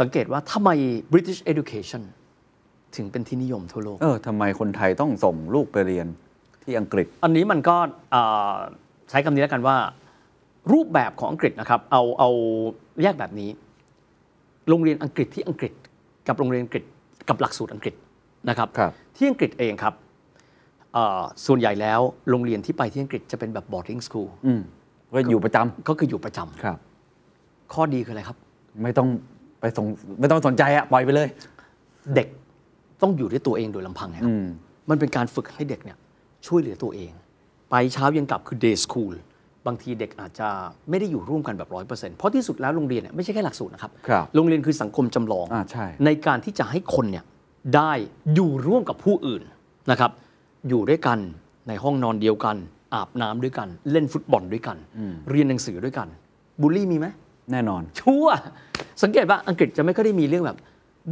[0.00, 0.70] สังเกตว่าทำไม
[1.12, 2.02] British Education
[2.96, 6.06] ถึงเป็นที่นิยมทั่วโลก เออทำไมคนไทยต้องส่งลูกไปเรียน
[6.62, 7.76] ที่อังกฤษ อันนี้มันก็
[8.10, 8.22] เอ่
[8.52, 8.54] อ
[9.10, 9.76] ใช้คำนี้แล้วกันว่า
[10.72, 12.30] รูปแบบของอังกฤษนะครับเอาเอา
[13.02, 13.50] แยกแบบนี้
[14.68, 15.72] โรงเรียนอังกฤษที่อังกฤษ
[16.28, 16.84] กับโรงเรียนอังกฤษ
[17.28, 17.94] กับหลักสูตรอังกฤษ
[18.48, 19.94] นะครับครับที่อังกฤษเองครับ
[20.94, 24.62] เอ่อส่วนใหญ่แล้วโรงเรียนที่ไปที่อังกฤษจะเป็นแบบ boarding school อืม
[25.14, 26.78] ก็อยู่ประจำก็คืออยู่ประจำครับ
[27.72, 28.36] ข้อดีคืออะไรครับ
[28.82, 29.08] ไม่ต้อง
[29.60, 29.86] ไปสง
[30.20, 31.28] ไม่ต้องสนใจอะปล่อยไปเลย
[32.14, 32.28] เด็ก
[33.02, 34.34] ต้องอยู่ด้วยตัวเองโดยลำพังนะครับ
[34.90, 35.96] มันเป็นการฝึกให้เด็กเนี่ย
[36.46, 37.12] ช่วยเหลือตัวเอง
[37.70, 39.14] ไปเช้าเย็นกลับคือ day school
[39.66, 40.48] บางทีเด็กอาจจะ
[40.90, 45.86] ไม่ได้อยู่ร่วมกันแบบร้อยเปอร์เซ็นต์เพราะที่สุดแล้วโรงเรียนเนี่ยไม่ใช่แค่หลักสูตรนะครับ ครับ โรงเรียนคือสังคมจำลอง อ่าใช่
[46.26, 47.24] การที่จะให้คนเนี่ย
[47.76, 47.92] ได้
[48.34, 49.42] อยู่ร่วมกับผู้อื่น
[49.90, 50.10] นะครับ
[50.68, 51.18] อยู่ด้วยกัน
[51.68, 52.56] ในห้องนอนเดียวกัน
[52.94, 54.76] อาบน้ำด้วยกัน เล่นฟุตบอลด้วยกัน
[55.30, 56.08] เรียนหนังสือด้วยกัน
[56.60, 57.06] บูลลี่มีไหม
[57.52, 58.38] แน่นอน ชัวร์
[59.02, 60.58] สังเกตว่าอังกฤษจะไม่ค่อยได้มีเรื่องแบบ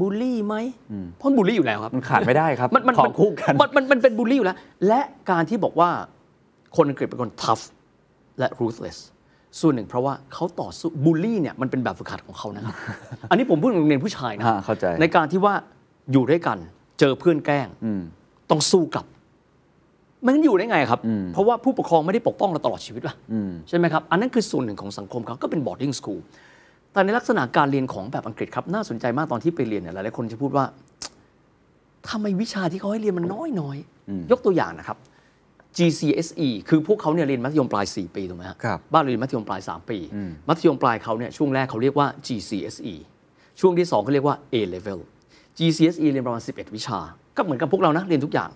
[0.01, 0.55] บูลลี่ไหม
[1.18, 4.59] เพราะบูลลี่อยู่แล้วครับ มันขาดไม่ได้ครับมันมันของคู่กันมันมันมันเป็นบูลลี่อยู่แล้ว
[4.89, 5.01] และ
[5.31, 5.91] การที่บอกว่า
[6.76, 7.64] คนอังกฤษเป็นคน tough
[8.39, 8.99] และ ruthless
[9.61, 12.74] ส่วนหนึ่งเพราะว่าเขาต่อสู้บูลลี่เนี่ยมันเป็นแบบฝึกหัดของเขานะครับ
[13.31, 15.55] อันนี้ผมพูดถึงโรงเรียนผู้ชายนะอ่าเข้าใจในการที่ว่า
[16.12, 16.59] อยู่ด้วยกัน
[17.01, 17.68] เจอเพื่อนแกล้ง
[18.51, 19.07] ต้องสู้กลับ
[20.29, 21.01] มันอยู่ได้ไงครับ
[21.33, 23.14] เพราะว่าผู้ปกครองไม่ได้ปกป้องเราตลอดชีวิตป่ะ
[23.68, 26.20] ใช่ไหมครับ อันนั้นคือส่วนหนึ่งของสังคมเขาก็เป็น boarding school
[26.93, 30.64] แต่ในลักษณะการเรียนของแบบอังกฤษครับ น่าสนใจมากตอนที่ไปเรียนเนี่ยหลายๆคนจะพูดว่า
[32.09, 34.99] ทำไมวิชาที่เขาให้เรียนมันน้อยน้อยๆยกตัวอย่างนะครับ
[35.76, 39.99] GCSE คือพวกเขาเนี่ยเรียนมัธยมปลาย 4 ปีถูกไหมฮะครับ บ้านเราเรียนมัธยมปลาย 3 ปี
[40.49, 42.95] มัธยมปลายเขาเนี่ยช่วงแรกเขาเรียกว่า GCSE
[43.61, 45.01] ช่วงที่2เขาเรียกว่า A level
[45.59, 46.99] GCSE เรียนประมาณ 11 วิชา
[47.37, 48.51] ก็เหมือนกับพวกเรานะเรียนทุกอย่าง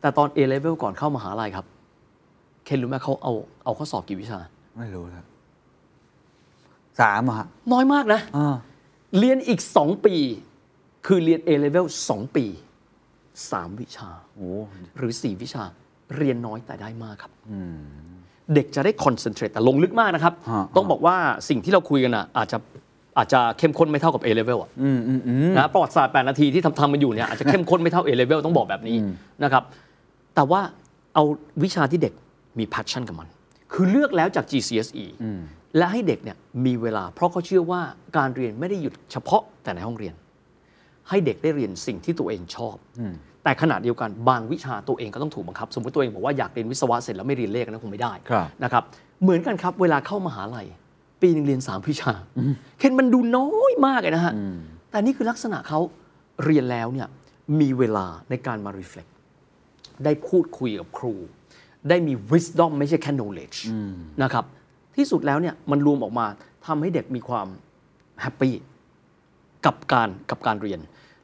[0.00, 1.66] แต่ตอน A level ก่อนเข้ามหาลัยครับ
[2.64, 3.32] เคนรู้ไหมเขาเอา
[3.64, 4.38] เอาข้อสอบกี่วิชา
[4.78, 5.26] ไม่รู้ครับ
[7.00, 8.56] สามอะฮะน้อยมากนะ อ่า
[9.18, 10.16] เรียนอีก 2 ปี
[11.06, 12.44] คือเรียน A level 2 ปี
[13.12, 14.48] 3 วิชา โอ้
[14.96, 15.62] หรือ 4 วิชา
[16.16, 17.32] เรียนน้อยแต่ได้มากครับ
[18.54, 21.16] เด็กจะได้คอนเซนเทรตแต่ลงลึกมากนะครับ ฮะ ต้องบอกว่า
[21.48, 22.58] สิ่งที่เราคุยกันอะอาจจะ
[23.18, 24.70] อาจจะเข้มข้นไม่เท่ากับ A level อะ
[25.56, 28.96] นะประวัติศาสตร์ 8 นาทีที่ทำทำมันอยู่เนี่ยอาจจะเข้มข้นไม่เท่า A level ต้องบอกแบบนี้
[29.44, 29.62] นะครับ
[30.38, 30.62] แต่ว่า
[31.14, 31.24] เอา
[31.64, 32.14] วิชาที่เด็ก
[32.58, 33.28] มี passion กับมัน
[33.72, 35.04] คือเลือกแล้วจาก GCSE
[35.76, 36.36] และให้เด็กเนี่ย
[36.66, 37.80] มีเวลา เพราะเขาเชื่อว่า
[38.16, 40.14] การเรียนไม่ได้หยุดเฉพาะแต่ในห้องเรียน
[41.08, 42.76] ให้เด็กได้เรียนสิ่งที่ตัวเองชอบ
[43.44, 48.82] แต่ขณะเดียวกันบางวิชาตัวเองก็ต้องถูกบังคับ สมมติตัวเองบอกว่าอยากเรียนวิศวะเสร็จแล้วไม่เรียนเลขนะคงไม่ได้ครับนะครับ
[49.22, 50.66] เหมือนกันครับเวลาเข้ามหาลัย
[51.22, 52.12] ปีหนึงเรียน 3 วิชา
[52.78, 54.32] เคนมันดูน้อยมากเลยนะฮะ
[54.90, 55.80] แต่นี่คือลักษณะเขา
[56.44, 57.08] เรียนแล้วเนี่ย
[57.60, 59.10] มีเวลาในการมา reflect
[60.04, 61.14] ได้พูดคุยกับครู
[61.88, 63.58] ได้มี wisdom ไม่ใช่แค่ knowledge
[64.22, 64.44] นะครับ
[64.96, 66.26] ที่สุดแล้วเนี่ยมันรวมออกมา
[66.66, 67.46] ทำให้เด็กมีความ
[68.20, 68.54] แฮปปี้
[69.66, 70.80] กับการกับการเรียน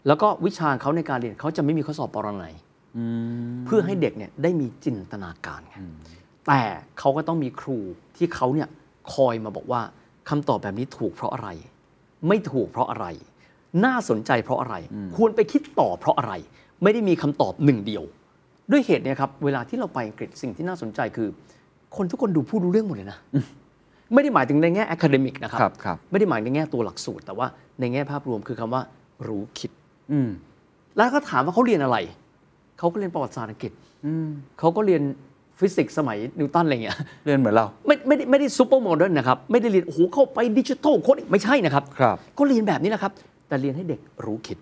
[0.06, 2.54] แล้วก็วิชาเขาในการเรียนเขาจะไม่มีข้อสอบปรนัย
[3.66, 5.76] เพื่อให้เด็กเนี่ยได้มีจินตนาการไง
[6.46, 6.62] แต่
[6.98, 7.78] เขาก็ต้องมีครู
[8.16, 8.68] ที่เขาเนี่ย
[9.14, 9.82] คอยมาบอกว่า
[10.28, 11.48] คำตอบแบบนี้ถูกเพราะอะไร
[12.28, 13.06] ไม่ถูกเพราะอะไร
[13.84, 14.74] น่าสนใจเพราะอะไร
[15.16, 16.32] ควรไปคิดต่อเพราะอะไร
[16.82, 18.04] ไม่ได้มีคำตอบหนึ่งเดียว
[18.70, 21.28] ด้วยเหตุเนี้ครับเวลาที่เราไปอังกฤษสิ่งที่น่าสนใจคือ
[21.96, 23.18] คนทุกคนดูพูดรู้เรื่องหมดเลยนะ
[24.14, 27.46] ไม่ได้หมายถึงในแง่ academic นะครับครับครับ ไม่ได้หมายในแง่ตัวหลักสูตร แต่ว่า
[27.80, 28.82] ในแง่ภาพรวมคือคำว่า
[29.28, 29.70] รู้คิด
[30.12, 30.30] อืม
[30.96, 31.96] แล้วก็ถามว่าเขาเรียนอะไร
[32.78, 33.72] เขาก็เรียนประวัติศาสตร์อังกฤษ
[34.58, 35.02] เขาก็เรียน
[35.58, 36.96] ฟิสิกส์สมัยนิวตันอะไรเงี้ย
[37.26, 43.12] เรียนเหมือนเรา ไม่ไม่ได้ไม่ได้ super modern นะครับ ไม่ได้เรียนโอ้โหเข้าไป digital code ไม่ใช่นะครับ ครับ ก็เรียนแบบนี้นะครับ
[43.48, 44.58] แต่เรียนให้เด็กรู้คิด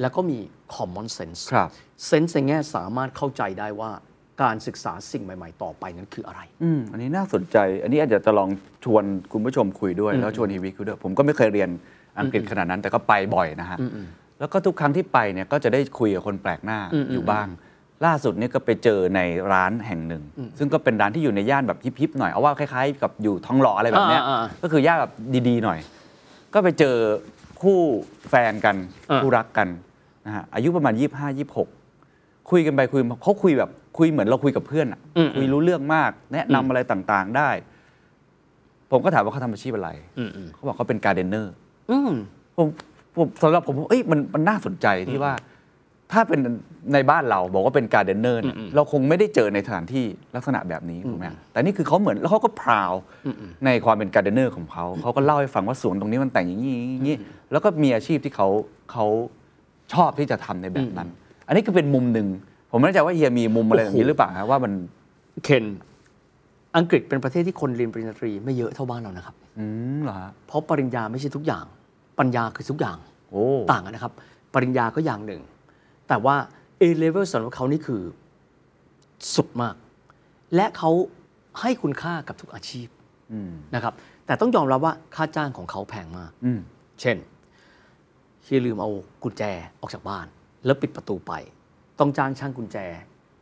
[0.00, 0.38] แล้วก็มี
[0.74, 1.68] common sense ครับ
[2.06, 3.90] เซนส์ในแง่สามารถเข้าใจได้ว่า
[4.42, 8.48] การศึกษาสิ่งใหม่ ๆ ต่อไปนั้นคืออะไร อืมอันนี้น่าสนใจ อันนี้อาจจะจะลอง
[8.84, 11.70] ชวนคุณผู้ชมคุยด้วย แล้วชวนฮีวิคุยด้วย ผมก็ไม่เคยเรียน
[12.20, 13.78] อังกฤษขนาดนั้น แต่ก็ไปบ่อยนะฮะ
[14.38, 16.78] แล้วก็ทุกครั้งที่ไปเนี่ยก็จะได้คุยกับคนแปลกหน้า
[17.12, 17.46] อยู่บ้าง
[18.04, 19.20] ล่าสุดเนี่ยก็ไปเจอใน
[19.52, 20.22] ร้านแห่งหนึ่ง
[20.58, 25.12] ซึ่งก็เป็นร้านที่อยู่ในย่านแบบฮิปๆหน่อย เอาว่าคล้ายๆ กับอยู่ทองหล่ออะไรแบบเนี้ยอ่าก็คือย่านแบบ
[25.48, 25.78] ดีๆหน่อย
[26.54, 26.96] ก็ไปเจอ
[27.64, 27.80] คู่
[28.30, 28.76] แฟนกัน
[29.10, 29.68] อ่าคู่รักกัน
[30.26, 31.38] นะฮะอายุประมาณ 25
[31.90, 35.00] 26 คุยกันไปคุยมาเขาคุยแบบคุยเหมือนเราคุยกับเพื่อนอะ
[35.36, 37.50] คุยรู้เรื่องมาก แนะนำอะไรต่างๆได้
[38.90, 41.54] ผมก็ถามว่าเขาทำอาชีพอะไร อืมอืมเขาบอกเขาเป็น gardener
[41.90, 42.12] อืม
[42.56, 42.66] ผม
[43.16, 45.32] ผมสำหรับผมเอ้ยมันมันน่าสนใจที่ว่า
[46.14, 46.40] ถ้าเป็น
[46.94, 50.04] ในบ้านเราบอกว่าเป็น gardener เนี่ยเราคงไม่ได้เจอในสถานที่
[50.36, 52.92] ลักษณะแบบนี้ถูกไหมแต่นี่คือเขาเหมือนแล้วเขาก็พราว
[53.64, 57.16] ในความเป็นการ์เดนเนอร์ของเขาเขาก็เล่าให้ฟังว่าสวนตรงนี้มันแต่งอย่างนี้อย่างนี้
[57.52, 58.48] แล้วก็มีอาชีพที่เขา
[58.92, 59.06] เขา
[59.92, 61.08] ชอบที่จะทำในแบบนั้น
[61.46, 62.28] อันนี้ก็เป็นมุมหนึ่ง
[62.70, 64.72] ผมไม่แน่ใจว่าเฮียมีมุมอะไรแบบนี้หรือเปล่าฮะว่ามัน
[65.44, 65.64] เคน
[66.76, 69.64] อังกฤษเป็นประเทศที่คนเรียนปริญญาตรีไม่เยอะเท่าบ้านเรานะครับ อื
[69.96, 71.64] มเหรอฮะเพราะปริญญาไม่ใช่ทุกอย่าง
[72.18, 72.96] ปัญญาคือทุกอย่าง
[73.30, 74.12] โอ้ต่างกันนะครับ
[74.54, 75.40] ปริญญาก็อย่างหนึ่ง
[76.08, 76.36] แต่ว่า
[76.82, 78.02] A level สำหรับเขานี่คือ
[79.34, 79.74] สุดมาก
[80.54, 80.90] และเขา
[81.60, 82.88] ให้คุณค่ากับทุกอาชีพ
[83.32, 83.94] อืมนะครับ
[84.26, 86.60] แต่ต้องยอมรับว่าค่าจ้างของเขาแพงมากอืม
[87.00, 87.16] เช่น
[88.44, 88.90] ที่ลืมเอา
[89.22, 89.42] กุญแจ
[89.80, 90.26] ออกจากบ้าน
[90.64, 91.32] แล้วปิดประตูไป
[92.00, 92.78] ต้องจ้างช่างกุญแจ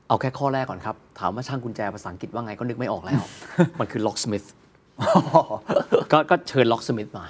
[0.09, 3.23] เอาแค่ข้อแรกก่อนครับ ถามว่าช่างกุญแจภาษาอังกฤษว่าไงก็นึกไม่ออกแล้ว
[3.81, 4.47] มันคือ locksmith
[6.13, 7.25] ก็ก็เชิญ locksmith มา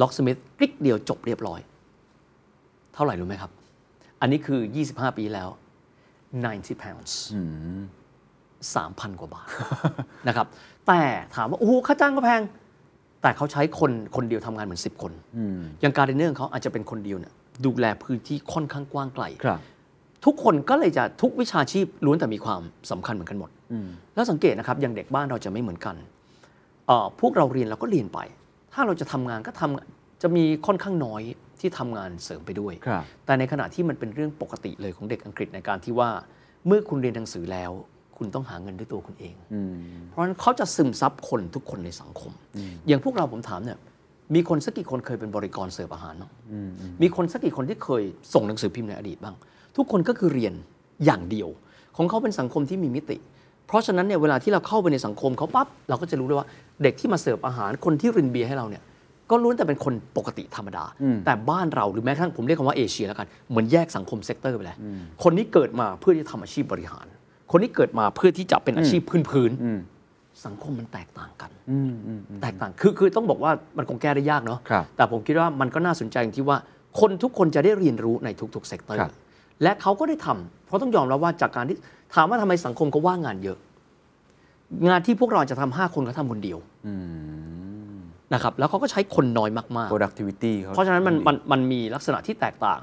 [0.00, 1.60] locksmith คลิกเดียวจบเรียบร้อย
[2.94, 3.50] เท่าไหร่รู้ไหมครับ
[4.20, 5.48] อันนี้คือ 25 ปีแล้ว
[6.16, 7.12] 90 pounds
[8.74, 9.46] 3,000 กว่าบาท
[10.28, 10.46] นะครับ
[10.86, 11.00] แต่
[11.34, 12.42] ถามว่า โอ้โห ค่าจ้างก็แพง
[13.22, 15.12] แต่เขาใช้คนคนเดียวทำงานเหมือน 10 คน
[15.80, 17.32] อย่างการเดนเนอร์ของเขาอาจจะเป็นคนเดียวเนี่ย
[17.64, 19.60] ดูแลพื้นที่ค่อนข้างกว้างไกลครับ
[20.24, 22.60] ทุกคนก็เลยจะทุกวิชาชีพล้วนแต่มีความ
[22.90, 23.50] สำคัญเหมือนกันหมด
[24.14, 25.96] แล้วสังเกตนะครับ อย่างเด็กบ้านเราจะไม่เหมือนกัน
[26.86, 28.18] เอ่อพวกเราเรียนเราก็เรียนไป
[28.72, 31.22] ถ้าเราจะทำงานก็ทำจะมีค่อนข้างน้อย
[31.60, 36.10] ที่ทำงานเสริมไปด้วยครับแต่ในขณะที่มันเป็นเรื่องปกติเลยของเด็กอังกฤษในการที่ว่า
[36.66, 37.72] เมื่อคุณเรียนหนังสือแล้ว
[38.16, 39.34] คุณต้องหาเงินด้วยตัวคุณเอง
[40.08, 42.32] เพราะฉะนั้นเขาจะซึมซับคนทุกคนในสังคม
[42.86, 43.78] อย่างพวกเราผมถามเนี่ย
[44.34, 46.30] มีคนสักกี่คนเคยเป็นบริกรเสิร์ฟอาหารเนาะ
[47.02, 48.02] มีคนสักกี่คนที่เคย
[48.34, 49.34] ส่งหนังสือพิมพ์ในอดีตบ้าง
[49.76, 50.54] ทุกคนก็คือเรียน
[51.04, 51.48] อย่างเดียว
[51.96, 53.16] ของเขาเป็นสังคมที่มีมิติ
[53.66, 56.48] เพราะฉะนั้นเนี่ยเวลาที่เราเข้าไปในสังคมเขาปั๊บเราก็จะรู้เลยว่า
[56.82, 58.82] เด็กที่มาเสิร์ฟอาหารคนที่รินเบียร์ให้เราเนี่ย
[59.30, 60.84] ก็ล้วนแต่เป็นคนปกติธรรมดา
[61.24, 64.78] แต่บ้านเราหรือแม้กระทั่งผมเรียกคำว่าเอเชียแล้วกันเหมือนแยกสังคม sector ไปแล้ว
[65.22, 67.06] คนนี้เกิดมาเพื่อที่จะทำอาชีพบริหาร
[67.50, 69.00] คนนี้เกิดมาเพื่อที่จะเป็นอาชีพ
[69.30, 71.50] พื้นๆสังคมมันแตกต่างกัน
[72.42, 76.58] แตกต่างคือคือต้องบอกว่ามันคงแก้ได้ยากเนาะครับแต่ผมคิดว่ามันก็น่าสนใจอย่างที่ว่า
[77.00, 79.12] คนทุกคนจะได้เรียนรู้ในทุกๆ sector ครับ
[79.62, 81.76] และเขาก็ได้ทำเพราะต้องยอมรับว่าจากการที่
[82.14, 83.58] ถามว่าทำไมสังคมเขาว่างงานเยอะ
[84.88, 86.58] งานที่พวกเราจะทำห้าคนเขาทำคนเดียว
[88.34, 92.80] นะครับแล้วเขาก็ใช้คนน้อยมาก productivity ๆเพราะฉะนั้นมันมันมันมีลักษณะที่แตกต่าง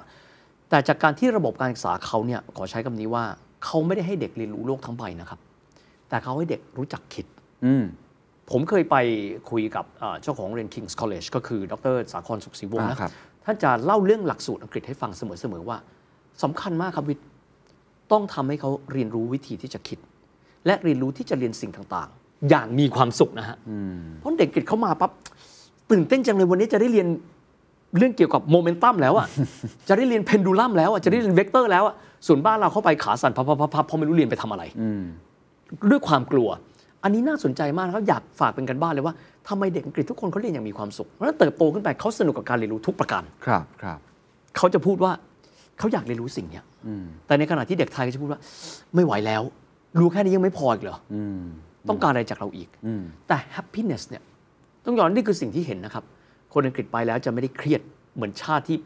[0.70, 3.24] แต่จากการที่ระบบการศึกษาเขาเนี่ยขอใช้คำนี้ว่า
[3.66, 5.40] เขาไม่ได้ให้เด็กเรียนรู้โลกทั้งใบนะครับ
[6.10, 7.26] แต่เขาให้เด็กรู้จักคิด
[7.66, 7.84] อืม
[8.52, 8.96] ผมเคยไป
[9.52, 13.12] คุยกับเอ่อเจ้าของเรียน King's College ก็คือดรสาครสุขศรีวงศ์อ่านะครับ
[13.46, 15.78] ท่านจะเล่าเรื่องหลักสูตรอังกฤษให้ฟังเสมอ ๆ ว่า
[16.44, 17.28] สำคัญมากครับวิทย์
[18.12, 20.00] ต้องทำให้เขาเรียนรู้วิธีที่จะคิด
[20.66, 23.58] และเรียนรู้ที่จะเรียนสิ่งต่างๆ อย่างมีความสุขนะฮะ
[24.20, 25.12] เพราะเด็กอังกฤษเข้ามาปั๊บ
[25.92, 27.08] ตื่นเต้นจังเลยวันนี้จะได้เรียน
[27.98, 29.28] เรื่องเกี่ยวกับโมเมนตัมแล้วอะ
[29.90, 31.96] จะได้เรียน pendulum แล้วอะจะได้เรียนเวกเตอร์แล้วอะ
[32.28, 34.64] ส่วนบ้านเราเข้าไปขาสั่นพับๆๆๆเพราะไม่รู้เรียนไปทำอะไร
[35.92, 36.50] ด้วยความกลัว
[37.04, 39.14] อันนี้น่าสนใจมากนะครับอยากฝากเป็นการบ้านเลยว่า
[39.48, 44.00] ทำไมเด็กอังกฤษทุกคนเขาเรียนอย่างมีความสุขเพราะฉะนั้นเติบโตขึ้นไปเขาสนุกกับการเรียนรู้ทุกประการครับครับ
[44.58, 45.12] เขาจะพูดว่า
[45.80, 46.66] เขาอยากเรียนรู้สิ่งเนี้ย
[47.28, 48.40] แต่ในขณะที่เด็กไทยก็จะพูดว่า
[48.96, 49.42] ไม่ไหวแล้ว
[50.00, 51.16] รู้แค่นี้ยังไม่พออีกเหรออ
[51.90, 52.70] ต้องการอะไรจากเราอีก
[53.28, 54.24] แต่ happiness เนี่ย
[54.86, 56.04] ต้องยอมรับนี่คือสิ่งที่เห็นนะครับ
[56.54, 57.82] คนอังกฤษไปแล้วจะไม่ได้เครียด
[58.16, 58.78] เหมือนชาติที่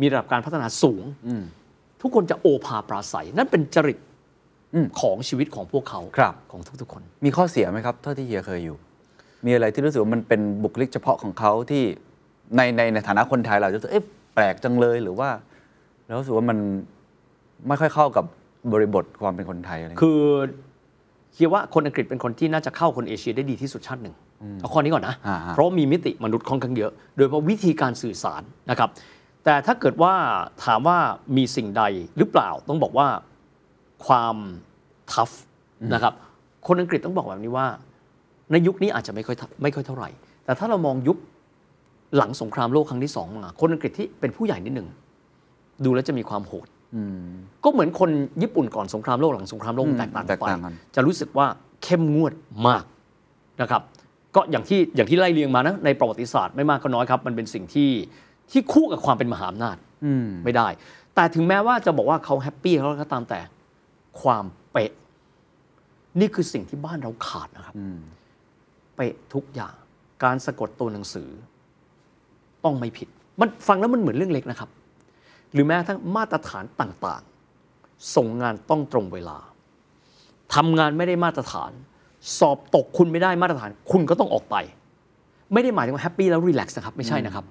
[0.00, 1.02] มีระดับการพัฒนาสูง
[2.02, 3.98] ทุกคนจะโอภาปราศัย นั่นเป็นจริต
[5.00, 8.76] ของชีวิตของพวกเขาครับของทุกๆ คน มีข้อเสียไหมครับเท่าที่เฮียเคยอยู่
[9.46, 11.82] มีอะไรที่รู้สึกว่ามันเป็นบุคลิกเฉพาะของเขาที่
[12.56, 15.28] ในในในฐานะคนไทยเราจะรู้สึกเอ๊ะแปลกจังเลยหรือว่า
[16.06, 16.58] แล้วรู้สึกว่ามัน
[17.68, 18.24] ไม่ค่อยเข้ากับ
[18.72, 20.00] บริบทความเป็นคนไทยอะไรอย่าง
[21.36, 24.14] เงี้ยคือคิดว่าคนอังกฤษเป็นคนที่น่าจะเข้าคนเอเชียได้ดีที่สุดชาติหนึ่ง
[24.60, 28.90] เอาข้อนี้ก่อนนะอ่าฮะเพราะว่ามีมิติมนุษย์ค่อนข้างเยอะ โดยเฉพาะวิธีการสื่อสารนะครับ
[29.44, 30.14] แต่ถ้าเกิดว่า
[30.64, 30.98] ถามว่า
[31.36, 31.82] มีสิ่งใด
[32.18, 33.08] หรือเปล่าต้องบอกว่า
[34.06, 34.36] ความ
[35.12, 35.30] ทัฟ
[35.94, 36.14] นะครับ
[36.66, 37.66] คนอังกฤษต้องบอกแบบนี้ว่า
[38.52, 40.08] ในยุคนี้อาจจะไม่ค่อยไม่ค่อยเท่าไหร่
[40.44, 41.18] แต่ถ้าเรามองยุค
[42.16, 44.88] หลังสงครามโลกครั้งที่สองมาคนอังกฤษที่เป็นผู้ใหญ่นิดหนึ่ง
[45.84, 46.66] ดูแล้วจะมีความโหด
[47.64, 48.10] ก็เหมือนคน
[48.42, 51.46] ญี่ปุ่นก่อนสงครามโลกหลังสงครามโลกมันแตกต่างกันแตกไปต่างกันจะรู้สึกว่า
[51.82, 52.32] เข้มงวด
[52.66, 52.84] มาก
[53.60, 53.82] นะครับ
[54.34, 57.90] ก็อย่างที่อย่างที่ไล่เรียงมานะในประวัติศาสตร์ไม่มากก็น้อยครับ มันเป็นสิ่งที่
[58.50, 59.76] ที่คู่กับความเป็นมหาอำนาจ
[60.44, 60.68] ไม่ได้
[61.14, 63.40] แต่ถึงแม้ว่าจะบอกว่าเขาแฮปปี้เขาก็ตามแต่
[64.20, 64.92] ความเป๊ะ
[66.20, 67.74] นี่คือสิ่งที่บ้านเราขาดนะครับ
[68.96, 69.74] เป๊ะทุกอย่าง
[70.24, 71.28] การสะกดตัวหนังสือ
[72.64, 73.08] ต้องไม่ผิด
[73.40, 74.68] มันฟังแล้วมันเหมือนเรื่องเล็กนะครับ
[75.56, 79.38] หรือแม้กระทั่งมาตรฐานต่างๆ ส่งงานต้องตรงเวลา
[80.54, 81.70] ทำงานไม่ได้มาตรฐาน
[82.38, 84.56] สอบตกคุณไม่ได้มาตรฐาน คุณก็ต้องออกไป
[85.52, 87.44] ไม่ได้หมายถึงว่าแฮปปี้แล้วรีแลกซ์นะครับ ไม่ใช่นะครับ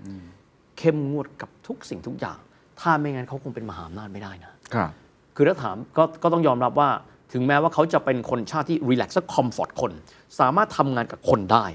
[0.78, 2.38] เข้มงวดกับทุกสิ่งทุกอย่าง
[2.80, 4.90] ถ้าไม่งั้นเขาคงเป็นมหาอำนาจไม่ได้นะครับ
[5.36, 6.90] คือถ้าถามก็ก็ต้องยอมรับว่า
[7.34, 9.92] ถึงแม้ว่าเขาจะเป็นคนชาติที่รีแลกซ์และคอมฟอร์ตคน
[10.40, 11.66] สามารถทำงานกับคนได้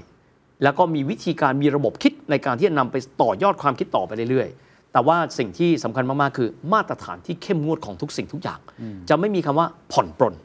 [0.63, 8.59] แล้วก็มีวิธีการมีระบบคิดในการที่จะนำไปต่อยอดความคิดต่อไปเรื่อยๆ แต่ว่าสิ่งที่สำคัญมากๆคือมาตรฐานที่เข้มงวดของทุกสิ่งทุกอย่าง
[9.09, 10.35] จะไม่มีคำว่าผ่อนปรน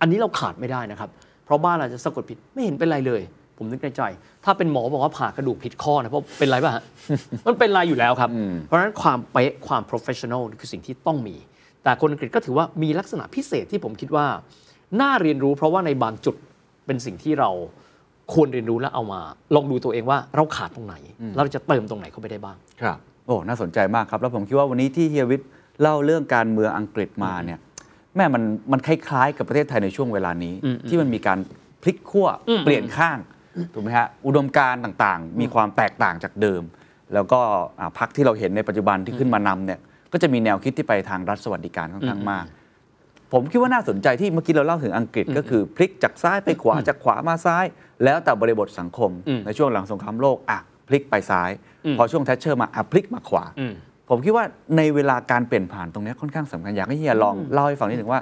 [0.00, 1.10] อันนี้เราขาดไม่ได้นะครับ
[1.44, 3.22] เพราะบ้านเราจะสะกดผิดไม่เห็นเป็นไรเลย
[3.58, 4.02] ผมนึกในใจ
[4.44, 6.82] ถ้าเป็นหมอบอกว่าผ่ากระดูกผิดข้อนะเพราะเป็นไรป่ะฮะ
[7.46, 8.30] มันเป็นไรอยู่แล้วครับ
[8.66, 11.36] เพราะฉะนั้นความเป๊ะความ professional นี่คือสิ่งที่ต้องมี
[11.84, 14.26] แต่คนอังกฤษก็ถือว่ามีลักษณะพิเศษที่ผมคิดว่า
[15.00, 16.36] น่าเรียนรู้ เพราะว่าในบางจุด
[16.86, 17.50] เป็นสิ่งที่เรา
[18.34, 19.20] ควรเรียนรู้และเอามา
[19.54, 20.94] ลองดูตัวเองว่าเราขาดตรงไหน
[21.36, 25.48] เราจะเติมตรงไหนเข้าไปได้บ้างครับ โอ้น่าสนใจมากครับ แล้วผมคิดว่าวันนี้ที่เฮียวิทย์
[25.80, 27.58] เล่าเรื่องการเมืองอังกฤษมาเนี่ย
[28.16, 30.54] แม่มันมันคล้ายๆ กับประเทศไทยในช่วงเวลานี้
[30.88, 31.38] ที่มันมีการ
[31.82, 32.28] พลิกขั้ว
[32.64, 33.18] เปลี่ยนข้าง
[33.74, 36.62] ถูกไหมฮะอุดมการณ์ต่างๆ มีความแตกต่างจากเดิม
[37.14, 37.40] แล้วก็
[37.80, 39.80] อ่าพรรคที่เราเห็นในปัจจุบันที่ขึ้นมานำเนี่ย
[40.12, 42.44] ก็จะมีแนวคิดที่ไปทางรัฐสวัสดิการค่อนข้างมาก
[43.32, 47.64] ผมคิดว่าน่าสนใจที่เมื่อกี้เราเล่าถึงอังกฤษก็คือพลิกจากซ้ายไปขวาจากขวามาซ้าย
[48.04, 50.58] แล้วแต่บริบทสังคมอืมในช่วงหลังสงครามโลกอะ
[50.88, 51.50] พลิกไปซ้าย
[51.86, 53.74] อืมพอช่วงแทชเชอร์มาอะพลิกมาขวาอืม
[54.10, 54.44] ผมคิดว่า
[54.76, 58.20] ในเวลาการเปลี่ยนผ่านตรงเนี้ยค่อนข้างสำคัญอยากให้เฮียลองเล่าให้ฟังนิดหนึ่งว่า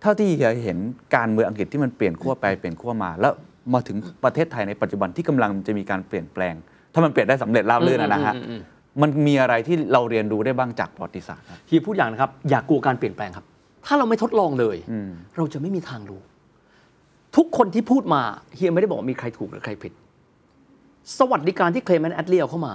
[0.00, 0.78] เท่าที่เฮียเห็น
[1.16, 3.32] การเมืองอังกฤษที่มันเปลี่ยนขั้วไปเปลี่ยนขั้วมา แล้ว
[3.74, 6.54] มาถึงประเทศไทยในปัจจุบันที่กำลังจะมีการเปลี่ยนแปลง
[6.92, 8.60] ถ้ามันเปลี่ยนได้สำเร็จราบรื่นอะนะฮะอืมอืมอืม
[9.02, 13.44] มันมีอะไรที่เราเรียนรู้ได้บ้างจากประวัติศาสตร์ครับเฮียพูดอย่างนะครับ อย่ากลัวการเปลี่ยนแปลงครับ
[13.86, 16.20] ถ้าเราไม่ทดลองเลยอืมเราจะไม่มีทางรู้
[17.36, 18.22] ทุกคนที่พูดมา
[18.56, 19.92] เฮียไม่ได้บอกว่ามีใครถูกหรือใครผิด
[21.18, 22.74] สวัสดิการที่เคลเมนต์แอตต์ลีเข้ามา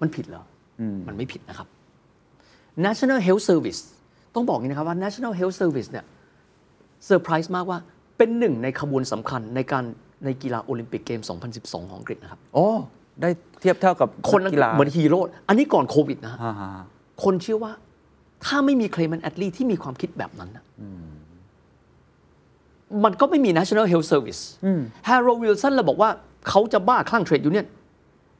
[0.00, 0.44] มันผิดเหรอ
[0.80, 1.68] อมันไม่ผิดนะครับ
[2.86, 3.80] National Health Service
[4.34, 6.04] ต้องบอกอย่างนี้นะครับว่า National Health Service เนี่ย
[7.06, 7.78] เซอร์ไพรส์มากว่า
[8.18, 9.84] เป็นหนึ่งในขบวนสำคัญในการ
[10.24, 11.20] ในกีฬาโอลิมปิกเกม
[11.54, 12.66] 2012 ของอังกฤษนะครับโอ้
[13.20, 13.30] ได้
[13.60, 15.18] เทียบเท่ากับคนอังกฤษกีฬาเหมือนฮีโร่
[15.48, 16.70] อันนี้ก่อนโควิดนะฮะฮ่าฮ่า
[17.24, 17.72] คนเชื่อว่า
[18.44, 20.64] ถ้าไม่มีเคลม a นแอดลีที่มีความคิดแบบนั้นนะ
[23.04, 24.40] มันก็ไม่มี National Health Service
[25.06, 26.10] แฮโรลด์วิลสันเราบอกว่า
[26.48, 27.66] เขาจะบ้าคลั่ง trade union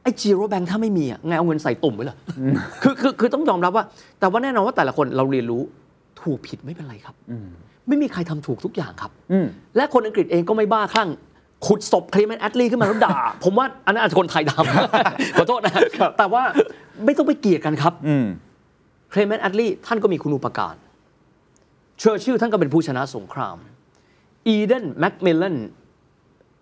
[0.03, 2.41] ไอ้ Girobank ถ้าไม่มีอะไงเอาเงินใส่ตุ่มไว้เหรออ
[2.81, 3.85] คือคือคือต้องยอมรับว่า
[4.19, 5.61] แต่ว่าแน่นอนว่าแต่ละคนเราเรียนรู้
[6.21, 7.15] ถูกผิดไม่เป็นไรครับ
[7.87, 9.45] ไม่มีใครทำถูกทุกอย่างครับอืม
[9.75, 11.09] และคนอังกฤษเองก็ไม่บ้าคลั่ง
[11.67, 15.73] ขุดศพเคลม a นแอดลีขึ้นมาแล้วด่า ผมว่าอันนั้นอาจจะคนไทยทำขอโทษนะ
[16.17, 16.43] แต่ว่า
[17.05, 18.25] ไม่ต้องไปเกลียดกันครับอืม
[19.11, 20.75] เคลเมนต์แอตต์ลีท่านก็มีคุณอุปการ
[21.99, 23.57] เชอร์ชิลท่านก็เป็นผู้ชนะสงคราม
[24.47, 25.55] อีเดนแม็กมิลเลน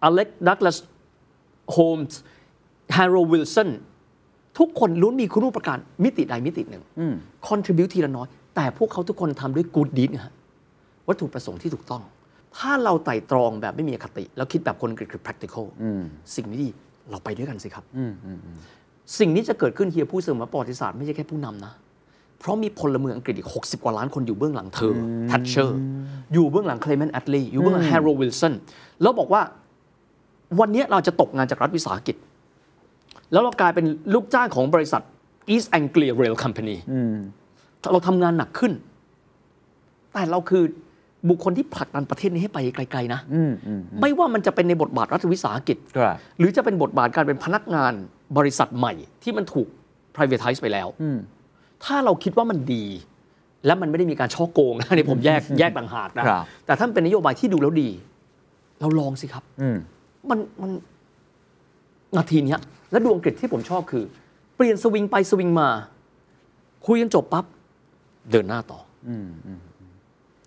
[0.03, 0.77] อเล็กดักลาส
[1.71, 2.19] โฮม
[2.93, 3.69] แฮโรลด์วิลสัน
[4.59, 6.83] ทุกคนล้วนมีคุณอุปการมิติใดมิติหนึ่ง
[7.47, 10.33] contribute ทีละน้อย แต่พวกเขาทุกคนทำด้วยกูดดีนะฮะ
[11.07, 12.03] วัตถุประสงค์ที่ถูกต้อง
[12.57, 15.65] ถ้าเราไตร่ตรองแบบไม่มีอคติ แล้วคิดแบบคนอังกฤษคือ practical
[16.35, 16.69] สิ่งนี้ดี
[17.09, 17.83] เราไปด้วยกันสิครับ
[19.19, 21.73] สิ่งนี้จะเกิดขึ้นเฮียพูดเสมอประวัติศาสตร์ไม่ใช่แค่ผู้นำนะ
[22.39, 24.93] เพราะมีพลเมืองอังกฤษอีก 60 กว่าล้านคนอยู่เบื้องหลังเธอ
[25.31, 25.79] แทชเชอร์
[26.33, 28.53] อยู่เบื้องหลังเคลเมนต์แอตต์ลีอยู่เบื้องหลังแฮโรลด์วิลสัน
[29.01, 29.41] แล้วบอกว่า
[30.59, 32.15] วันนี้เราจะตกงานจากรัฐวิสาหกิจ
[33.31, 35.01] แล้วเรากลายเป็นลูกจ้างของบริษัท
[35.53, 36.77] East Anglia Rail Company
[37.91, 38.71] เราทำงานหนักขึ้น
[40.13, 40.63] แต่เราคือ
[41.29, 43.19] บุคคลที่ผลักดันประเทศนี้ให้ไปไกลๆนะ
[44.01, 47.93] ไม่ว่ามันจะเป็นในบทบาทรัฐวิสาหกิจครับหรือจะเป็นบทบาทการเป็นพนักงาน
[48.37, 48.93] บริษัทใหม่
[49.23, 49.67] ที่มันถูก
[50.15, 50.87] privatize ไปแล้ว
[51.83, 52.85] ถ้าเราคิดว่ามันดี
[53.65, 57.89] และมันไม่ได้มีการช่อโกงนะนี่ผมแยกแยกต่างหากนะครับแต่ถ้ามันเป็นนโยบายที่ดูแล้วดี
[58.79, 59.69] เราลองสิครับอื
[60.29, 60.71] มมันมัน
[62.17, 62.59] นาทีเนี้ย
[62.91, 64.03] และดวงกฤษที่ผมชอบคือ
[64.55, 65.69] เปลี่ยนสวิงไปสวิงมา
[66.85, 67.45] คุยกันจบปั๊บ
[68.31, 69.09] เดินหน้าต่ออ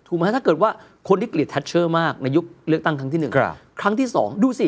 [0.07, 0.69] ถูกไหมถ้าเกิดว่า
[1.07, 4.67] คนที่เกลียดแทชเชอร์มากในยุคเลือกตั้งครั้งที่หนึ่งครับครั้งที่สองดูสิ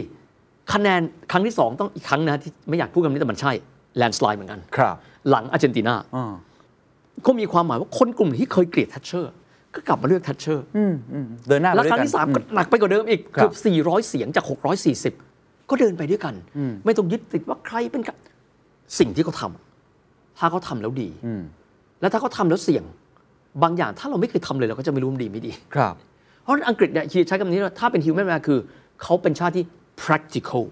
[0.73, 1.01] คะแนน
[1.31, 3.51] ครั้งที่สองต้องอีกครั้งนะที่ไม่อยากพูดคำนี้แต่มันใช่
[3.97, 4.95] landslide เหมือนกัน ครับ
[5.29, 6.33] หลังอาร์เจนตินาอ่า
[7.25, 9.31] ก็มีความหมายว่าคนกลุ่มที่เคยเกลียดแทชเชอร์
[9.75, 14.45] ก็กลับมาเลือกแทชเชอร์อืมอืมเดินหน้าไปแล้วด้วยครั้งกันที่สามอืก็หนักไปกว่าเดิมอีกครับเกือบ400 เสียงจาก
[15.07, 16.35] 640 ก็เดินไปด้วยกัน
[16.85, 18.15] ไม่ต้องยึดติดว่าใครเป็นกับ
[18.99, 21.09] สิ่งที่เขาทำถ้าเขาทำแล้วดี
[22.01, 22.83] แล้วถ้าเขาทำแล้วเสี่ยง
[23.63, 25.95] บางอย่างถ้าเราไม่เคยทำเลยเราก็จะไม่รู้มันดีไม่ดี ครับ
[26.41, 28.59] เพราะฉะนั้นอังกฤษเนี่ยเฮียใช้คำนี้ว่าถ้าเป็น human man คือ
[29.03, 29.65] เขาเป็นชาติที่
[30.03, 30.63] practical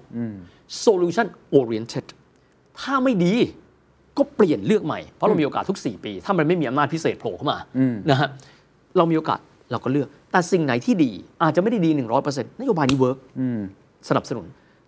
[0.84, 1.28] solution
[1.58, 2.06] oriented
[2.80, 3.34] ถ้าไม่ดี
[4.18, 7.58] ก็เปลี่ยนเลือกใหม่ เพราะเรามีโอกาสทุก 4 ปี ถ้ามันไม่มีอำนาจพิเศษโผล่เข้ามา
[8.12, 8.30] นะฮะ
[8.98, 9.40] เรามีโอกาส
[9.72, 11.12] เราก็เลือก แต่สิ่งไหนที่ดี
[11.44, 11.90] อาจจะไม่ได้ดี
[12.26, 13.18] 100%นโยบายนี้ work
[14.10, 14.46] สนับสนุน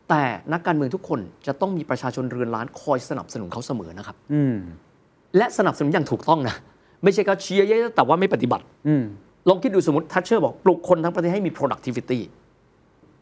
[0.09, 4.55] แต่นักการเมืองทุกคนจะต้องมีประชาชนเรือนล้านคอยสนับสนุนเขาเสมอนะครับอืม
[5.37, 6.55] และสนับสนุนอย่างถูกต้องนะ
[7.03, 9.03] ไม่ใช่ก็เชียร์เยอะๆแต่ว่าไม่ปฏิบัติอืม
[9.49, 12.19] ลองคิดดูสมมติแทตเชอร์บอกปลุกคนทั้งประเทศให้มี productivity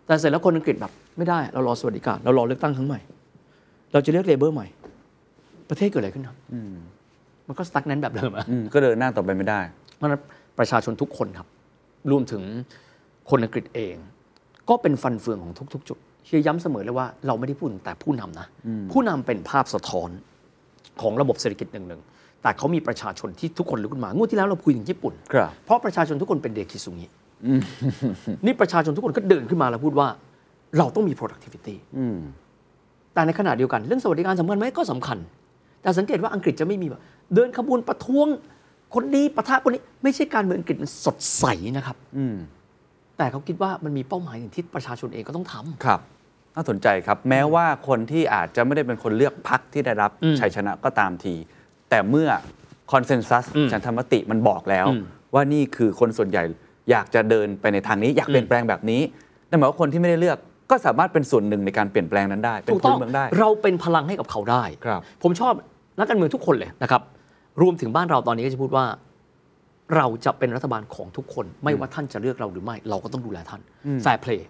[0.06, 3.00] แต่เสร็จแล้วคนอังกฤษแบบ ไม่ได้เรารอสวัสดิการ เรารอเลือกตั้งครั้งใหม่
[3.94, 4.68] เราจะเลือก Labour ใหม่
[5.70, 6.38] ประเทศเกิดอะไรขึ้นครับ
[7.48, 9.60] มันก็ stuck นั้นแบบเดิมอะอืมก็เดินหน้าต่อไปไม่ได้
[9.96, 10.22] เพราะฉะนั้น
[10.60, 11.47] ประชาชนทุกคนครับ
[12.12, 12.43] รวมถึง
[13.30, 13.95] คนอังกฤษเอง
[14.70, 18.47] ก็เป็นฟันเฟืองของทุก ๆ จุดเชียร์ย้ำเสมอเลยว่าเราไม่ได้พูดถึงแต่ผู้นำนะ
[18.91, 20.10] ผู้นำเป็นภาพสะท้อน
[21.01, 27.08] ของระบบเศรษฐกิจหนึ่งๆแต่เขามีประชาชนที่ทุกคนลุกขึ้นมางวดที่แล้วเราคุยถึงญี่ปุ่นครับเพราะประชาชนทุกคนเป็นเดคิซุงิ
[28.45, 30.08] นี่ประชาชนทุกคนก็เดินขึ้นมาแล้วพูดว่า
[30.78, 32.18] เราต้องมี productivity อืม
[33.14, 35.18] แต่ในขณะเดียวกันเรื่องสวัสดิการสำคัญไหมก็สำคัญ
[35.82, 37.01] แต่สังเกตว่าอังกฤษจะไม่มีแบบ
[37.36, 38.28] เดินขบวนประท้วง
[38.94, 41.46] คนนี้ประทะคนนี้ไม่ใช่การเมืองอังกฤษมันสดใส
[41.78, 42.36] นะครับ อืม
[43.18, 46.00] แต่เขาคิดว่ามันมีเป้าหมายอย่างที่ประชาชนเองก็ต้องทำ ครับ
[46.56, 51.36] น่าสนใจครับ แม้ว่าคนที่อาจจะไม่ได้เป็นคนเลือกพักที่ได้รับอืมชัยชนะก็ตามที
[51.90, 52.30] แต่เมื่อ
[52.92, 55.02] คอนเซนแซสอืมฉันธรรมติมันบอกแล้ว อืม
[55.34, 56.44] ว่านี่คือคนส่วนใหญ่
[56.92, 59.02] อยากจะเดินไปในทางนี้ อยากเปลี่ยนแปลงแบบนี้
[59.50, 60.38] นั่นหมายว่าคนที่ไม่ได้เลือก
[60.72, 65.54] ก็สามารถเป็นส่วนหนึ่งในการเปลี่ยนแปลงนั้นได้ เป็นถูกพต้ลองเมืองได้ เราเป็นพลังให้กับเขาได้ ครับผมชอบ
[66.00, 67.02] นักการเมืองทุกคนเลยนะครับ
[67.62, 68.86] รวมถึงบ้านเราตอนนี้ก็จะพูดว่า
[69.95, 73.62] เราจะเป็นรัฐบาลของทุกคน ไม่ว่าท่านจะเลือกเราหรือไม่ เราก็ต้องดูแลท่าน
[74.01, 74.47] แฟร์เพลย์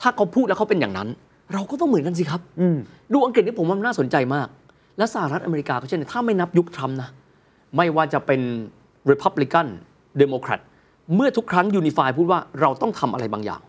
[0.00, 1.08] ถ้าเขาพูดแล้วเขาเป็นอย่างนั้น
[1.54, 2.76] เราก็ต้องเหมือนกันสิครับอืม
[3.12, 4.48] ดูอังกฤษนี่ผมว่ามันน่าสนใจมาก
[4.98, 7.10] และสหรัฐอเมริกาก็เช่นกันถ้าไม่นับยุคทรัมป์นะ
[7.76, 8.40] ไม่ว่าจะเป็น
[9.10, 9.66] Republican
[10.20, 10.60] Democrat
[11.14, 13.60] เมื่อทุกครั้งยูนิฟายพูดว่าเราต้องทำอะไรบางอย่าง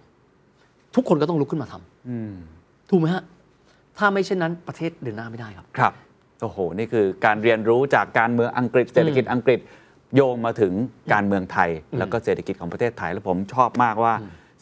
[0.95, 3.23] ทุกคนก็ต้องลุกขึ้นมาทำถูกไหมฮะ
[3.97, 5.93] ถ้าไม่เช่นนั้นประเทศเดินหน้าไม่ได้ครับครับ
[6.41, 9.59] โอ้โห นี่คือการเรียนรู้จากการเมืองอังกฤษ เศรษฐกิจอังกฤษ
[10.15, 10.73] โยงมาถึง
[11.13, 14.13] การเมืองไทย แล้วก็เศรษฐกิจของประเทศไทย แล้วผมชอบมากว่า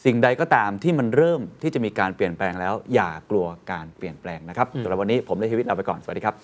[0.04, 6.34] สิ่งใดก็ตามที่มันเริ่มที่จะมีการเปลี่ยนแปลงแล้ว อย่ากลัวการเปลี่ยนแปลงนะครับสำหรับวันนี้ผมได้ชีวิตเราไปก่อน สวัสดีครับ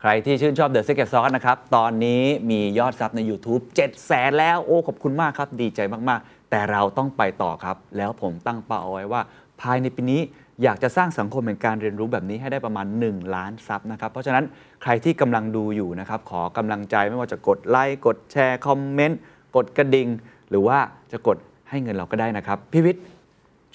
[0.00, 9.20] ใครที่ชื่นชอบ The Secret Sauce นะครับ ตอนนี้มียอด sub ใน YouTube 7แสนแล้วโอ้ขอบคุณมากครับ ดีใจมากๆ แต่เราต้องไปต่อครับ แล้วผมตั้งเป้าเอาไว้ว่า
[9.60, 10.20] ภายในปีนี้
[10.62, 14.44] อยากจะสร้างสังคมแห่งการเรียนรู้แบบนี้ให้ได้ประมาณ 1 ล้าน sub นะครับ เพราะฉะนั้น
[14.82, 19.20] ใครที่กำลังดูอยู่นะครับ ขอกำลังใจไม่ว่าจะกดไลค์กดแชร์คอมเมนต์
[19.56, 20.08] กดกระดิ่ง
[20.50, 20.78] หรือว่า
[21.12, 21.36] จะกด
[21.70, 23.02] ให้เงินเราก็ได้นะครับพี่วิทย์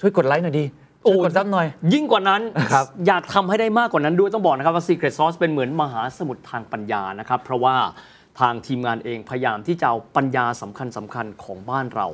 [0.00, 0.64] ช่วยกดไลค์หน่อยดี
[1.08, 2.42] ช่วยกด sub หน่อย ยิ่งกว่านั้น
[2.74, 7.76] ครับอยากทำให้ได้มากกว่านั้นด้วยต้องบอกนะครับว่า Secret Sauce เป็นเหมือนมหาสมุทรทางปัญญานะครับ เพราะว่า
[8.40, 12.08] ทางทีมงานเองพยายามที่จะเอาปัญญาสำคัญสคัญๆของบ้านเรา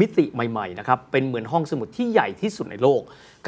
[0.00, 3.00] มิติใหม่ๆนะครับเป็นเหมือนห้องสมุดที่ใหญ่ที่สุดในโลก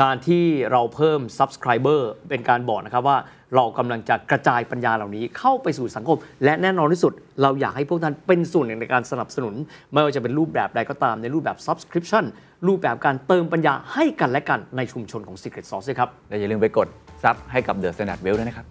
[0.03, 3.19] การที่เราเพิ่ม Subscriber เป็นการบอกนะครับว่า
[3.55, 9.55] เรากำลังจะกระจายปัญญาเหล่านี้เข้าไปสู่สังคม และแน่นอนที่สุด เราอยากให้พวกท่านเป็นส่วนหนึ่งในการสนับสนุน
[9.93, 12.25] ไม่ว่าจะเป็นรูปแบบใดก็ตามในรูปแบบ Subscription
[12.67, 16.89] รูปแบบการเติมปัญญาให้กันและกันในชุมชนของ Secret Sauce ด้วยครับและอย่าลืมไปกด
[17.23, 18.67] ซับให้กับ The Standard Well ด้วยนะครับ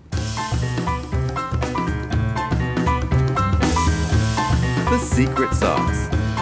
[4.91, 5.99] The Secret Sauce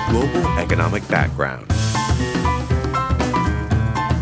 [0.10, 1.77] Global Economic Background.